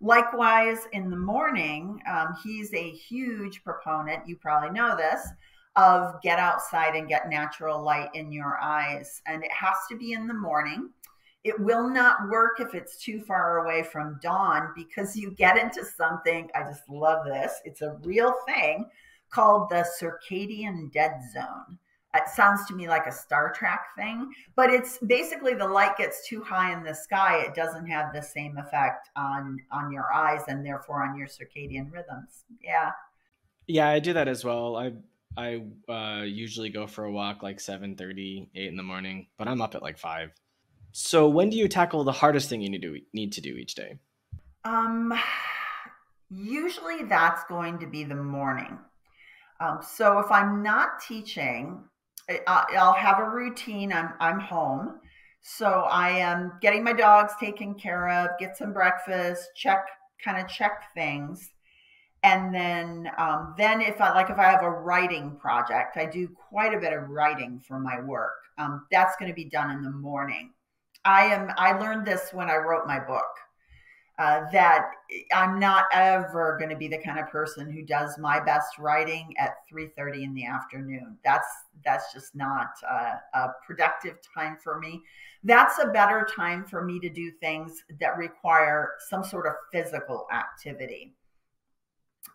[0.00, 5.26] Likewise, in the morning, um, he's a huge proponent, you probably know this,
[5.76, 9.22] of get outside and get natural light in your eyes.
[9.26, 10.90] And it has to be in the morning.
[11.44, 15.84] It will not work if it's too far away from dawn because you get into
[15.84, 16.48] something.
[16.54, 17.60] I just love this.
[17.64, 18.86] It's a real thing
[19.30, 21.78] called the circadian dead zone.
[22.14, 26.26] It sounds to me like a Star Trek thing, but it's basically the light gets
[26.26, 27.40] too high in the sky.
[27.40, 31.92] It doesn't have the same effect on on your eyes and therefore on your circadian
[31.92, 32.44] rhythms.
[32.62, 32.92] Yeah.
[33.66, 34.76] Yeah, I do that as well.
[34.76, 34.92] I
[35.36, 39.48] I uh, usually go for a walk like 7 30, 8 in the morning, but
[39.48, 40.30] I'm up at like 5.
[40.96, 43.74] So when do you tackle the hardest thing you need to need to do each
[43.74, 43.98] day?
[44.64, 45.12] Um,
[46.30, 48.78] usually that's going to be the morning.
[49.58, 51.82] Um, so if I'm not teaching,
[52.46, 53.92] I'll have a routine.
[53.92, 55.00] I'm I'm home,
[55.42, 59.88] so I am getting my dogs taken care of, get some breakfast, check
[60.24, 61.50] kind of check things,
[62.22, 66.28] and then um, then if I like if I have a writing project, I do
[66.28, 68.34] quite a bit of writing for my work.
[68.58, 70.52] Um, that's going to be done in the morning.
[71.04, 71.50] I am.
[71.56, 73.24] I learned this when I wrote my book.
[74.16, 74.92] Uh, that
[75.34, 79.34] I'm not ever going to be the kind of person who does my best writing
[79.38, 81.18] at 3:30 in the afternoon.
[81.24, 81.48] That's
[81.84, 85.02] that's just not uh, a productive time for me.
[85.42, 90.28] That's a better time for me to do things that require some sort of physical
[90.32, 91.16] activity.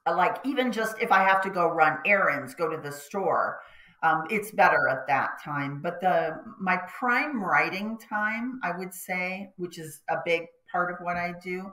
[0.05, 3.59] Like even just if I have to go run errands, go to the store,
[4.04, 5.82] um, it's better at that time.
[5.82, 10.97] But the my prime writing time, I would say, which is a big part of
[11.02, 11.72] what I do,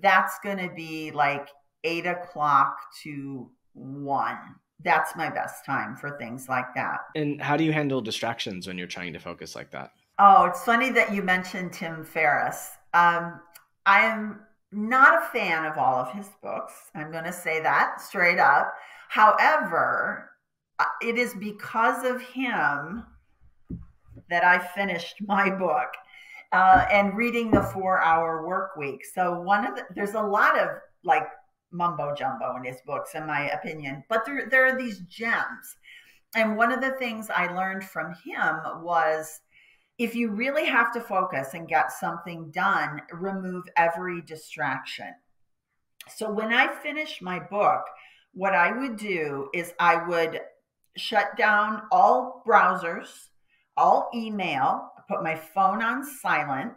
[0.00, 1.48] that's going to be like
[1.84, 4.38] eight o'clock to one.
[4.84, 6.98] That's my best time for things like that.
[7.14, 9.92] And how do you handle distractions when you're trying to focus like that?
[10.18, 12.70] Oh, it's funny that you mentioned Tim Ferriss.
[12.92, 13.40] Um,
[13.86, 14.40] I am
[14.72, 16.72] not a fan of all of his books.
[16.94, 18.74] I'm going to say that straight up.
[19.08, 20.31] However,
[21.00, 23.04] it is because of him
[24.30, 25.88] that I finished my book
[26.52, 29.04] uh, and reading the four hour work week.
[29.14, 30.68] So, one of the, there's a lot of
[31.04, 31.26] like
[31.70, 35.76] mumbo jumbo in his books, in my opinion, but there, there are these gems.
[36.34, 39.40] And one of the things I learned from him was
[39.98, 45.12] if you really have to focus and get something done, remove every distraction.
[46.14, 47.82] So, when I finished my book,
[48.34, 50.40] what I would do is I would
[50.96, 53.08] shut down all browsers,
[53.76, 56.72] all email, I put my phone on silent.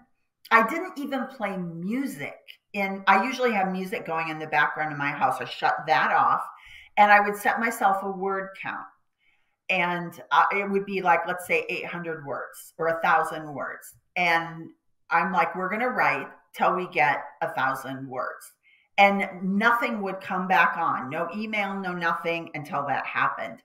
[0.51, 2.37] I didn't even play music.
[2.73, 5.37] In I usually have music going in the background in my house.
[5.39, 6.41] I shut that off,
[6.97, 8.85] and I would set myself a word count,
[9.69, 14.69] and uh, it would be like let's say 800 words or a thousand words, and
[15.09, 18.51] I'm like, we're gonna write till we get a thousand words,
[18.97, 23.61] and nothing would come back on, no email, no nothing until that happened.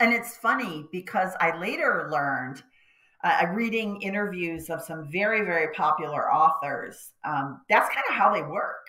[0.00, 2.62] And it's funny because I later learned,
[3.24, 8.42] uh, reading interviews of some very, very popular authors, um, that's kind of how they
[8.42, 8.86] work.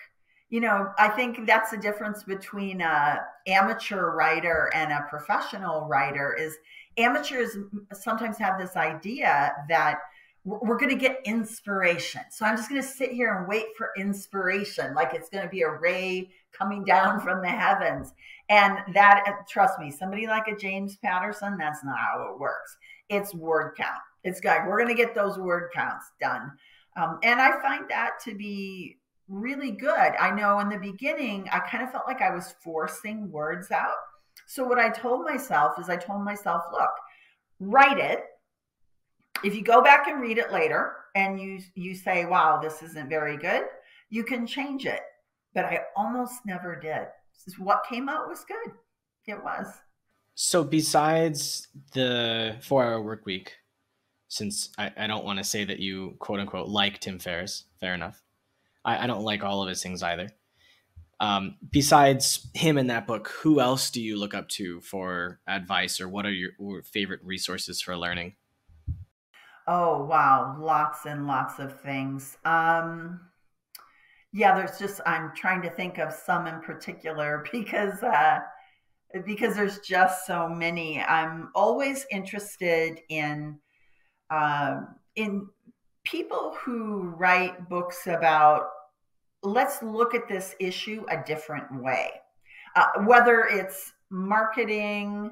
[0.50, 6.36] You know, I think that's the difference between a amateur writer and a professional writer
[6.40, 6.58] is
[6.98, 7.56] amateurs
[7.94, 10.00] sometimes have this idea that
[10.46, 12.22] we're going to get inspiration.
[12.32, 15.50] So I'm just going to sit here and wait for inspiration, like it's going to
[15.50, 18.14] be a ray coming down from the heavens.
[18.50, 22.76] And that, trust me, somebody like a James Patterson, that's not how it works.
[23.08, 24.02] It's word count.
[24.24, 26.52] It's like, we're going to get those word counts done.
[26.98, 28.98] Um, and I find that to be
[29.28, 30.16] really good.
[30.20, 33.94] I know in the beginning, I kind of felt like I was forcing words out.
[34.48, 36.90] So what I told myself is I told myself, look,
[37.60, 38.24] write it.
[39.44, 43.10] If you go back and read it later and you you say, wow, this isn't
[43.10, 43.64] very good,
[44.10, 45.02] you can change it.
[45.54, 47.08] But I almost never did
[47.58, 48.74] what came out was good.
[49.28, 49.68] It was.
[50.36, 53.54] So besides the four hour work week,
[54.30, 57.94] since I, I don't want to say that you quote unquote like Tim Ferriss, fair
[57.94, 58.22] enough.
[58.86, 60.30] I, I don't like all of his things either.
[61.20, 66.00] Um, besides him in that book, who else do you look up to for advice
[66.00, 66.52] or what are your
[66.84, 68.36] favorite resources for learning?
[69.68, 70.56] Oh, wow.
[70.60, 72.38] Lots and lots of things.
[72.46, 73.20] Um,
[74.32, 78.40] yeah, there's just I'm trying to think of some in particular because uh,
[79.26, 81.02] because there's just so many.
[81.02, 83.60] I'm always interested in
[84.30, 84.82] uh,
[85.16, 85.48] in
[86.04, 88.68] people who write books about
[89.42, 92.12] let's look at this issue a different way,
[92.76, 95.32] uh, whether it's marketing.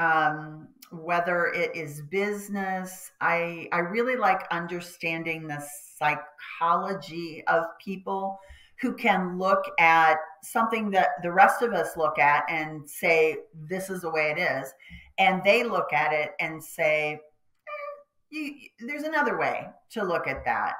[0.00, 5.60] Um, whether it is business, I I really like understanding the
[5.98, 8.38] psychology of people
[8.80, 13.36] who can look at something that the rest of us look at and say,
[13.68, 14.72] this is the way it is.
[15.18, 20.44] and they look at it and say, eh, you, there's another way to look at
[20.44, 20.74] that.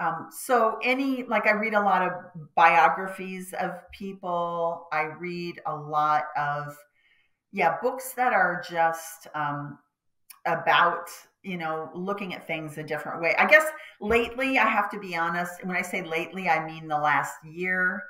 [0.00, 2.12] Um, so any like I read a lot of
[2.54, 4.86] biographies of people.
[4.92, 6.76] I read a lot of
[7.52, 9.78] yeah books that are just um,
[10.46, 11.08] about
[11.42, 13.34] you know looking at things a different way.
[13.38, 13.64] I guess
[14.00, 15.64] lately I have to be honest.
[15.64, 18.02] When I say lately, I mean the last year.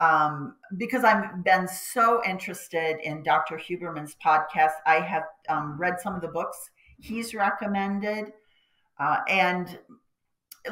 [0.00, 3.56] Um, because I've been so interested in Dr.
[3.56, 6.70] Huberman's podcast, I have um, read some of the books
[7.00, 8.32] he's recommended.
[9.00, 9.76] Uh, and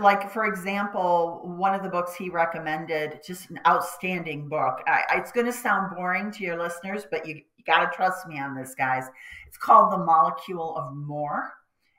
[0.01, 5.33] like for example one of the books he recommended just an outstanding book I, it's
[5.33, 8.55] going to sound boring to your listeners but you, you got to trust me on
[8.55, 9.05] this guys
[9.47, 11.53] it's called the molecule of more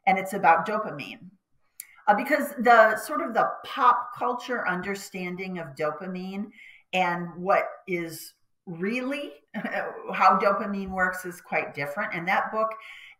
[0.07, 1.19] and it's about dopamine
[2.07, 6.47] uh, because the sort of the pop culture understanding of dopamine
[6.93, 8.33] and what is
[8.65, 9.33] really
[10.13, 12.69] how dopamine works is quite different and that book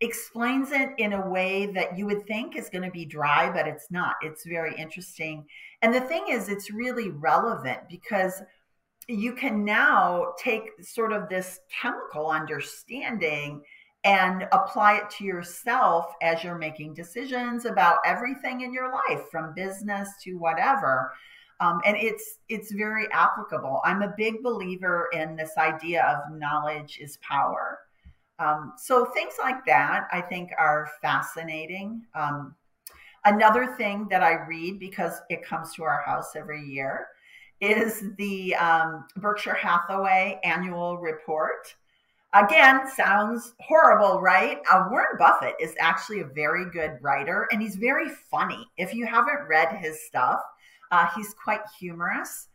[0.01, 3.67] explains it in a way that you would think is going to be dry, but
[3.67, 4.15] it's not.
[4.21, 5.45] It's very interesting.
[5.81, 8.41] And the thing is, it's really relevant because
[9.07, 13.61] you can now take sort of this chemical understanding
[14.07, 19.53] and apply it to yourself as you're making decisions about everything in your life from
[19.53, 21.11] business to whatever
[21.59, 26.99] um, and it's it's very applicable i'm a big believer in this idea of knowledge
[27.01, 27.79] is power
[28.39, 32.03] um, so things like that I think are fascinating.
[32.13, 32.55] Um,
[33.25, 37.07] another thing that I read because it comes to our house every year
[37.61, 41.73] is the um, Berkshire Hathaway annual report.
[42.33, 44.59] Again, sounds horrible, right?
[44.71, 48.67] Uh, Warren Buffett is actually a very good writer and he's very funny.
[48.77, 50.41] If you haven't read his stuff,
[50.91, 52.49] uh, he's quite humorous.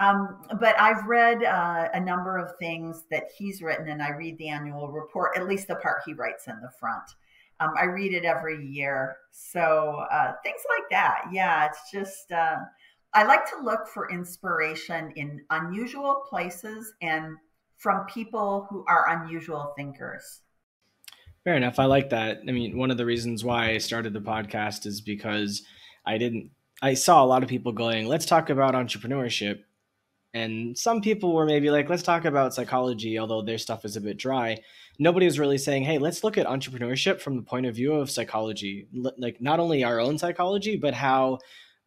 [0.00, 4.36] Um, but I've read uh, a number of things that he's written, and I read
[4.38, 7.04] the annual report, at least the part he writes in the front.
[7.60, 9.16] Um, I read it every year.
[9.30, 11.26] So uh, things like that.
[11.30, 12.56] Yeah, it's just, uh,
[13.14, 17.36] I like to look for inspiration in unusual places and
[17.82, 20.40] from people who are unusual thinkers.
[21.44, 21.78] Fair enough.
[21.78, 22.40] I like that.
[22.46, 25.62] I mean, one of the reasons why I started the podcast is because
[26.06, 29.60] I didn't, I saw a lot of people going, let's talk about entrepreneurship
[30.34, 34.00] and some people were maybe like let's talk about psychology although their stuff is a
[34.00, 34.58] bit dry
[34.98, 38.10] nobody was really saying hey let's look at entrepreneurship from the point of view of
[38.10, 38.86] psychology
[39.18, 41.38] like not only our own psychology but how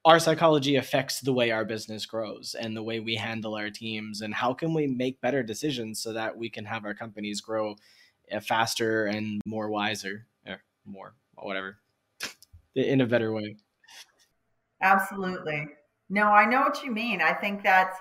[0.06, 4.22] our psychology affects the way our business grows and the way we handle our teams
[4.22, 7.76] and how can we make better decisions so that we can have our companies grow
[8.32, 11.80] uh, faster and more wiser or more whatever
[12.76, 13.58] in a better way.
[14.82, 15.68] Absolutely.
[16.08, 17.20] No i know what you mean.
[17.20, 17.98] I think that's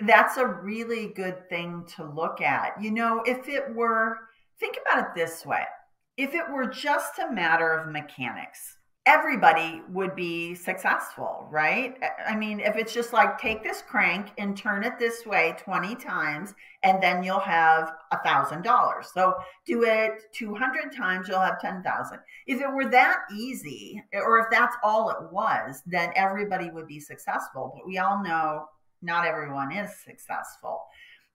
[0.00, 2.72] that's a really good thing to look at.
[2.82, 4.18] You know, if it were,
[4.58, 5.62] think about it this way.
[6.16, 8.76] If it were just a matter of mechanics,
[9.06, 11.94] everybody would be successful, right?
[12.26, 15.94] I mean, if it's just like take this crank and turn it this way 20
[15.96, 19.08] times, and then you'll have a thousand dollars.
[19.12, 19.34] So
[19.66, 22.18] do it 200 times, you'll have 10,000.
[22.46, 27.00] If it were that easy, or if that's all it was, then everybody would be
[27.00, 27.72] successful.
[27.76, 28.66] But we all know
[29.02, 30.80] not everyone is successful.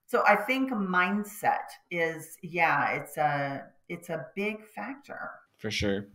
[0.06, 5.30] So I think mindset is yeah, it's a it's a big factor.
[5.58, 6.06] For sure.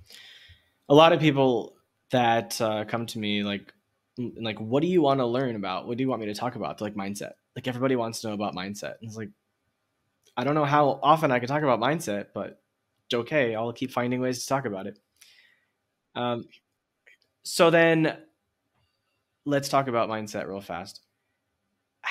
[0.90, 1.76] A lot of people
[2.12, 3.74] that uh, come to me like
[4.18, 5.88] like what do you want to learn about?
[5.88, 6.82] What do you want me to talk about?
[6.82, 7.34] Like mindset.
[7.56, 8.96] Like everybody wants to know about mindset.
[9.02, 9.30] And it's like
[10.38, 12.62] I don't know how often I can talk about mindset, but
[13.14, 13.56] okay.
[13.56, 15.00] I'll keep finding ways to talk about it.
[16.16, 16.46] Um,
[17.44, 18.18] so then
[19.46, 21.05] let's talk about mindset real fast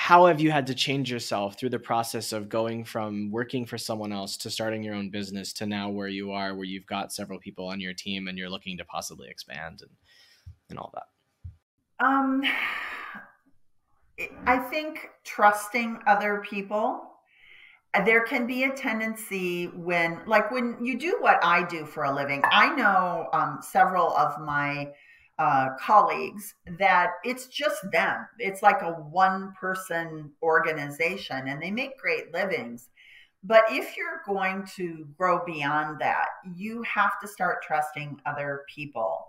[0.05, 3.75] how have you had to change yourself through the process of going from working for
[3.75, 7.11] someone else to starting your own business to now where you are where you've got
[7.11, 9.89] several people on your team and you're looking to possibly expand and
[10.69, 12.05] and all that?
[12.05, 12.43] Um
[14.45, 17.01] i think trusting other people
[18.05, 22.15] there can be a tendency when like when you do what i do for a
[22.15, 24.89] living i know um, several of my
[25.37, 28.25] uh, colleagues that it's just them.
[28.39, 32.89] It's like a one person organization and they make great livings.
[33.43, 39.27] But if you're going to grow beyond that, you have to start trusting other people.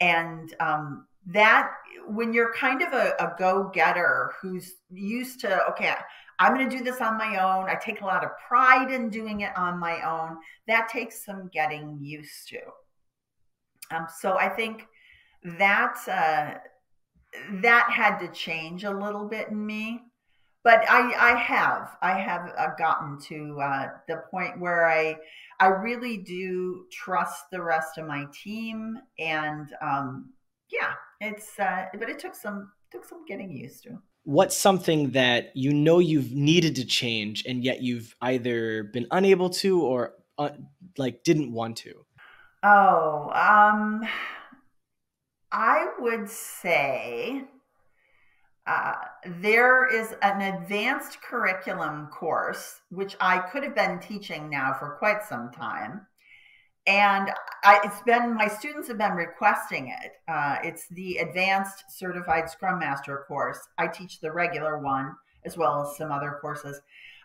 [0.00, 1.70] And um, that,
[2.08, 5.94] when you're kind of a, a go getter who's used to, okay,
[6.40, 9.10] I'm going to do this on my own, I take a lot of pride in
[9.10, 12.58] doing it on my own, that takes some getting used to.
[13.94, 14.88] Um, so I think
[15.44, 16.58] that uh,
[17.62, 20.02] that had to change a little bit in me.
[20.64, 25.16] but I, I have, I have uh, gotten to uh, the point where I,
[25.58, 30.30] I really do trust the rest of my team, and um,
[30.70, 33.98] yeah, it's, uh, but it took some, took some getting used to.
[34.24, 39.50] What's something that you know you've needed to change, and yet you've either been unable
[39.50, 40.50] to or uh,
[40.96, 42.06] like didn't want to?
[42.62, 44.08] Oh, um,
[45.52, 47.44] I would say
[48.66, 48.94] uh,
[49.40, 55.22] there is an advanced curriculum course, which I could have been teaching now for quite
[55.22, 56.06] some time.
[56.86, 57.30] And
[57.62, 60.12] I, it's been, my students have been requesting it.
[60.26, 63.58] Uh, it's the Advanced Certified Scrum Master course.
[63.78, 66.80] I teach the regular one as well as some other courses.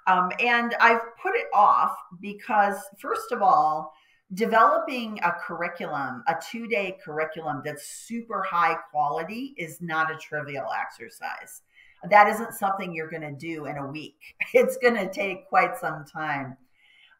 [0.05, 3.93] Um, and I've put it off because, first of all,
[4.33, 10.67] developing a curriculum, a two day curriculum that's super high quality is not a trivial
[10.79, 11.61] exercise.
[12.09, 14.19] That isn't something you're going to do in a week.
[14.53, 16.57] It's going to take quite some time.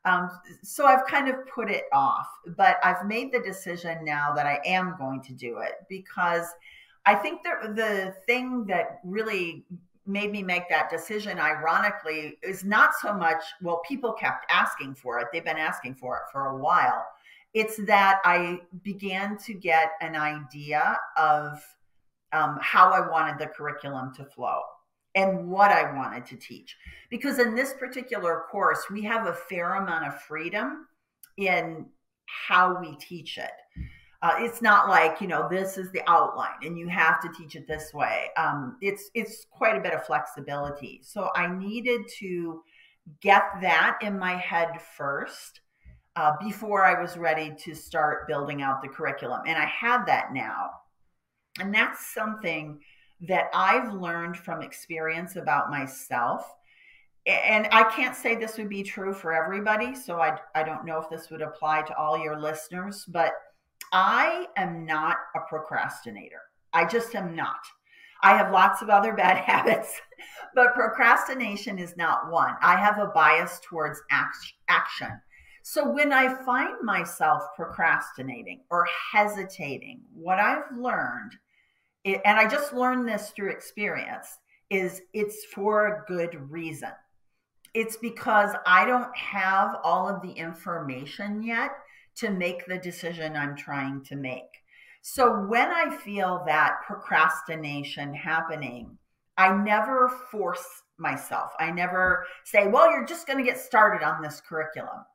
[0.05, 0.29] Um,
[0.63, 4.61] so I've kind of put it off, but I've made the decision now that I
[4.65, 6.45] am going to do it because
[7.05, 9.65] I think that the thing that really
[10.07, 15.19] made me make that decision, ironically, is not so much, well, people kept asking for
[15.19, 15.27] it.
[15.31, 17.05] They've been asking for it for a while.
[17.53, 21.59] It's that I began to get an idea of
[22.33, 24.61] um, how I wanted the curriculum to flow
[25.15, 26.77] and what I wanted to teach.
[27.09, 30.87] Because in this particular course, we have a fair amount of freedom
[31.37, 31.85] in
[32.27, 33.51] how we teach it.
[34.23, 37.55] Uh, it's not like you know this is the outline and you have to teach
[37.55, 38.29] it this way.
[38.35, 41.01] Um, it's it's quite a bit of flexibility.
[41.03, 42.63] So I needed to
[43.21, 45.61] get that in my head first
[46.15, 50.33] uh, before I was ready to start building out the curriculum, and I have that
[50.33, 50.71] now.
[51.59, 52.79] And that's something
[53.21, 56.55] that I've learned from experience about myself.
[57.25, 60.99] And I can't say this would be true for everybody, so I, I don't know
[60.99, 63.33] if this would apply to all your listeners, but
[63.91, 66.41] I am not a procrastinator.
[66.73, 67.59] I just am not.
[68.21, 69.93] I have lots of other bad habits,
[70.55, 72.55] but procrastination is not one.
[72.61, 75.21] I have a bias towards action.
[75.63, 81.33] So when I find myself procrastinating or hesitating, what I've learned,
[82.05, 84.37] and I just learned this through experience,
[84.69, 86.91] is it's for a good reason.
[87.73, 91.71] It's because I don't have all of the information yet
[92.17, 94.43] to make the decision I'm trying to make.
[95.01, 98.97] So when I feel that procrastination happening,
[99.37, 100.65] I never force
[100.97, 101.51] myself.
[101.59, 105.05] I never say, well, you're just going to get started on this curriculum.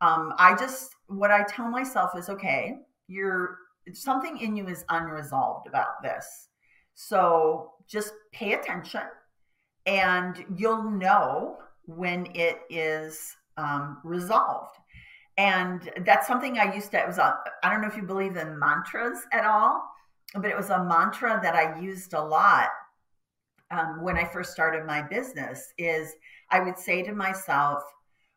[0.00, 3.56] Um, I just, what I tell myself is, okay, you're,
[3.92, 6.48] something in you is unresolved about this.
[6.94, 9.02] So just pay attention
[9.86, 14.76] and you'll know when it is um, resolved.
[15.38, 18.36] And that's something I used to, it was, a, I don't know if you believe
[18.36, 19.82] in mantras at all,
[20.34, 22.70] but it was a mantra that I used a lot
[23.70, 26.14] um, when I first started my business is
[26.50, 27.82] I would say to myself,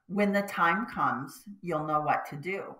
[0.07, 2.75] when the time comes, you'll know what to do.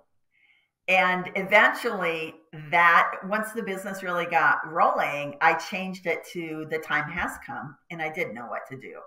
[0.87, 2.35] And eventually,
[2.69, 7.77] that once the business really got rolling, I changed it to the time has come
[7.89, 8.99] and I did know what to do.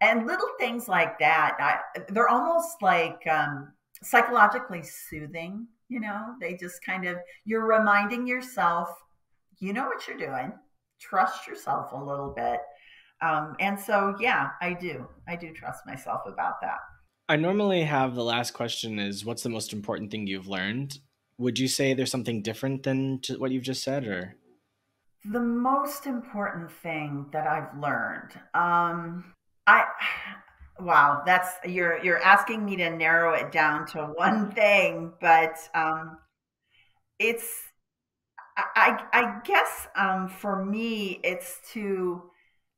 [0.00, 3.72] And little things like that, I, they're almost like, um,
[4.02, 5.66] psychologically soothing.
[5.88, 8.90] You know, they just kind of, you're reminding yourself,
[9.58, 10.52] you know what you're doing,
[11.00, 12.60] trust yourself a little bit.
[13.20, 15.06] Um, and so, yeah, I do.
[15.26, 16.78] I do trust myself about that.
[17.28, 20.98] I normally have the last question is what's the most important thing you've learned?
[21.38, 24.34] Would you say there's something different than what you've just said or?
[25.24, 29.34] The most important thing that I've learned, um,
[29.66, 29.84] I
[30.80, 36.18] Wow, that's you're you're asking me to narrow it down to one thing, but um,
[37.18, 37.48] it's
[38.56, 42.22] I I guess um, for me it's to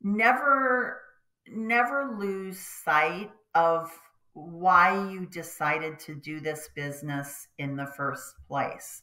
[0.03, 1.01] never
[1.48, 3.90] never lose sight of
[4.34, 9.03] why you decided to do this business in the first place.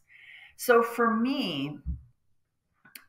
[0.57, 1.79] So for me,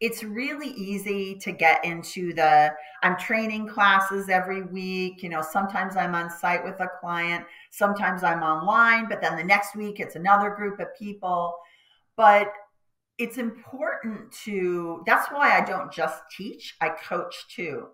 [0.01, 2.73] it's really easy to get into the
[3.03, 5.23] I'm training classes every week.
[5.23, 9.45] You know, sometimes I'm on site with a client, sometimes I'm online, but then the
[9.45, 11.57] next week it's another group of people.
[12.17, 12.53] But
[13.19, 17.89] it's important to, that's why I don't just teach, I coach too.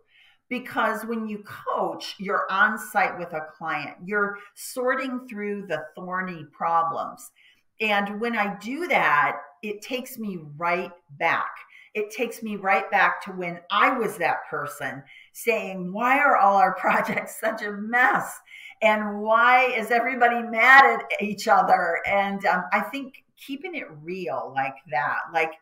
[0.51, 6.45] Because when you coach, you're on site with a client, you're sorting through the thorny
[6.53, 7.31] problems.
[7.81, 11.49] And when I do that, it takes me right back
[11.95, 16.57] it takes me right back to when I was that person saying, Why are all
[16.57, 18.41] our projects such a mess?
[18.83, 22.01] And why is everybody mad at each other?
[22.07, 25.53] And um, I think keeping it real like that, like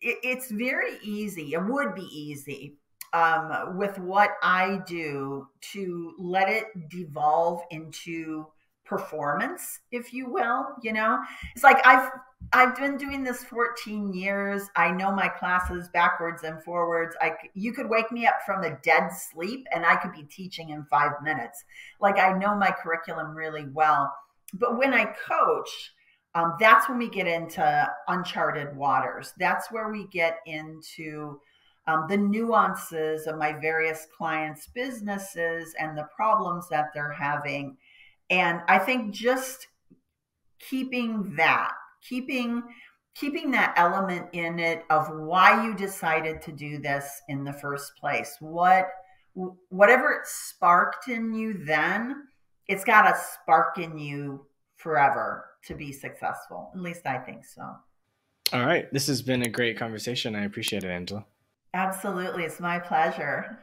[0.00, 2.76] it, it's very easy, it would be easy
[3.12, 8.46] um, with what I do to let it devolve into
[8.84, 10.66] performance, if you will.
[10.82, 11.18] You know,
[11.54, 12.10] it's like I've
[12.52, 14.62] I've been doing this 14 years.
[14.74, 17.14] I know my classes backwards and forwards.
[17.20, 20.70] I you could wake me up from a dead sleep and I could be teaching
[20.70, 21.64] in 5 minutes.
[22.00, 24.12] Like I know my curriculum really well.
[24.54, 25.92] But when I coach,
[26.34, 29.32] um, that's when we get into uncharted waters.
[29.38, 31.40] That's where we get into
[31.86, 37.76] um, the nuances of my various clients' businesses and the problems that they're having.
[38.30, 39.68] And I think just
[40.58, 41.72] keeping that,
[42.08, 42.62] keeping
[43.14, 47.96] keeping that element in it of why you decided to do this in the first
[47.96, 48.36] place.
[48.40, 48.88] What
[49.68, 52.28] whatever it sparked in you then,
[52.66, 54.46] it's got a spark in you
[54.76, 56.70] forever to be successful.
[56.74, 57.62] At least I think so.
[58.52, 58.90] All right.
[58.92, 60.34] This has been a great conversation.
[60.34, 61.26] I appreciate it, Angela.
[61.74, 62.44] Absolutely.
[62.44, 63.58] It's my pleasure.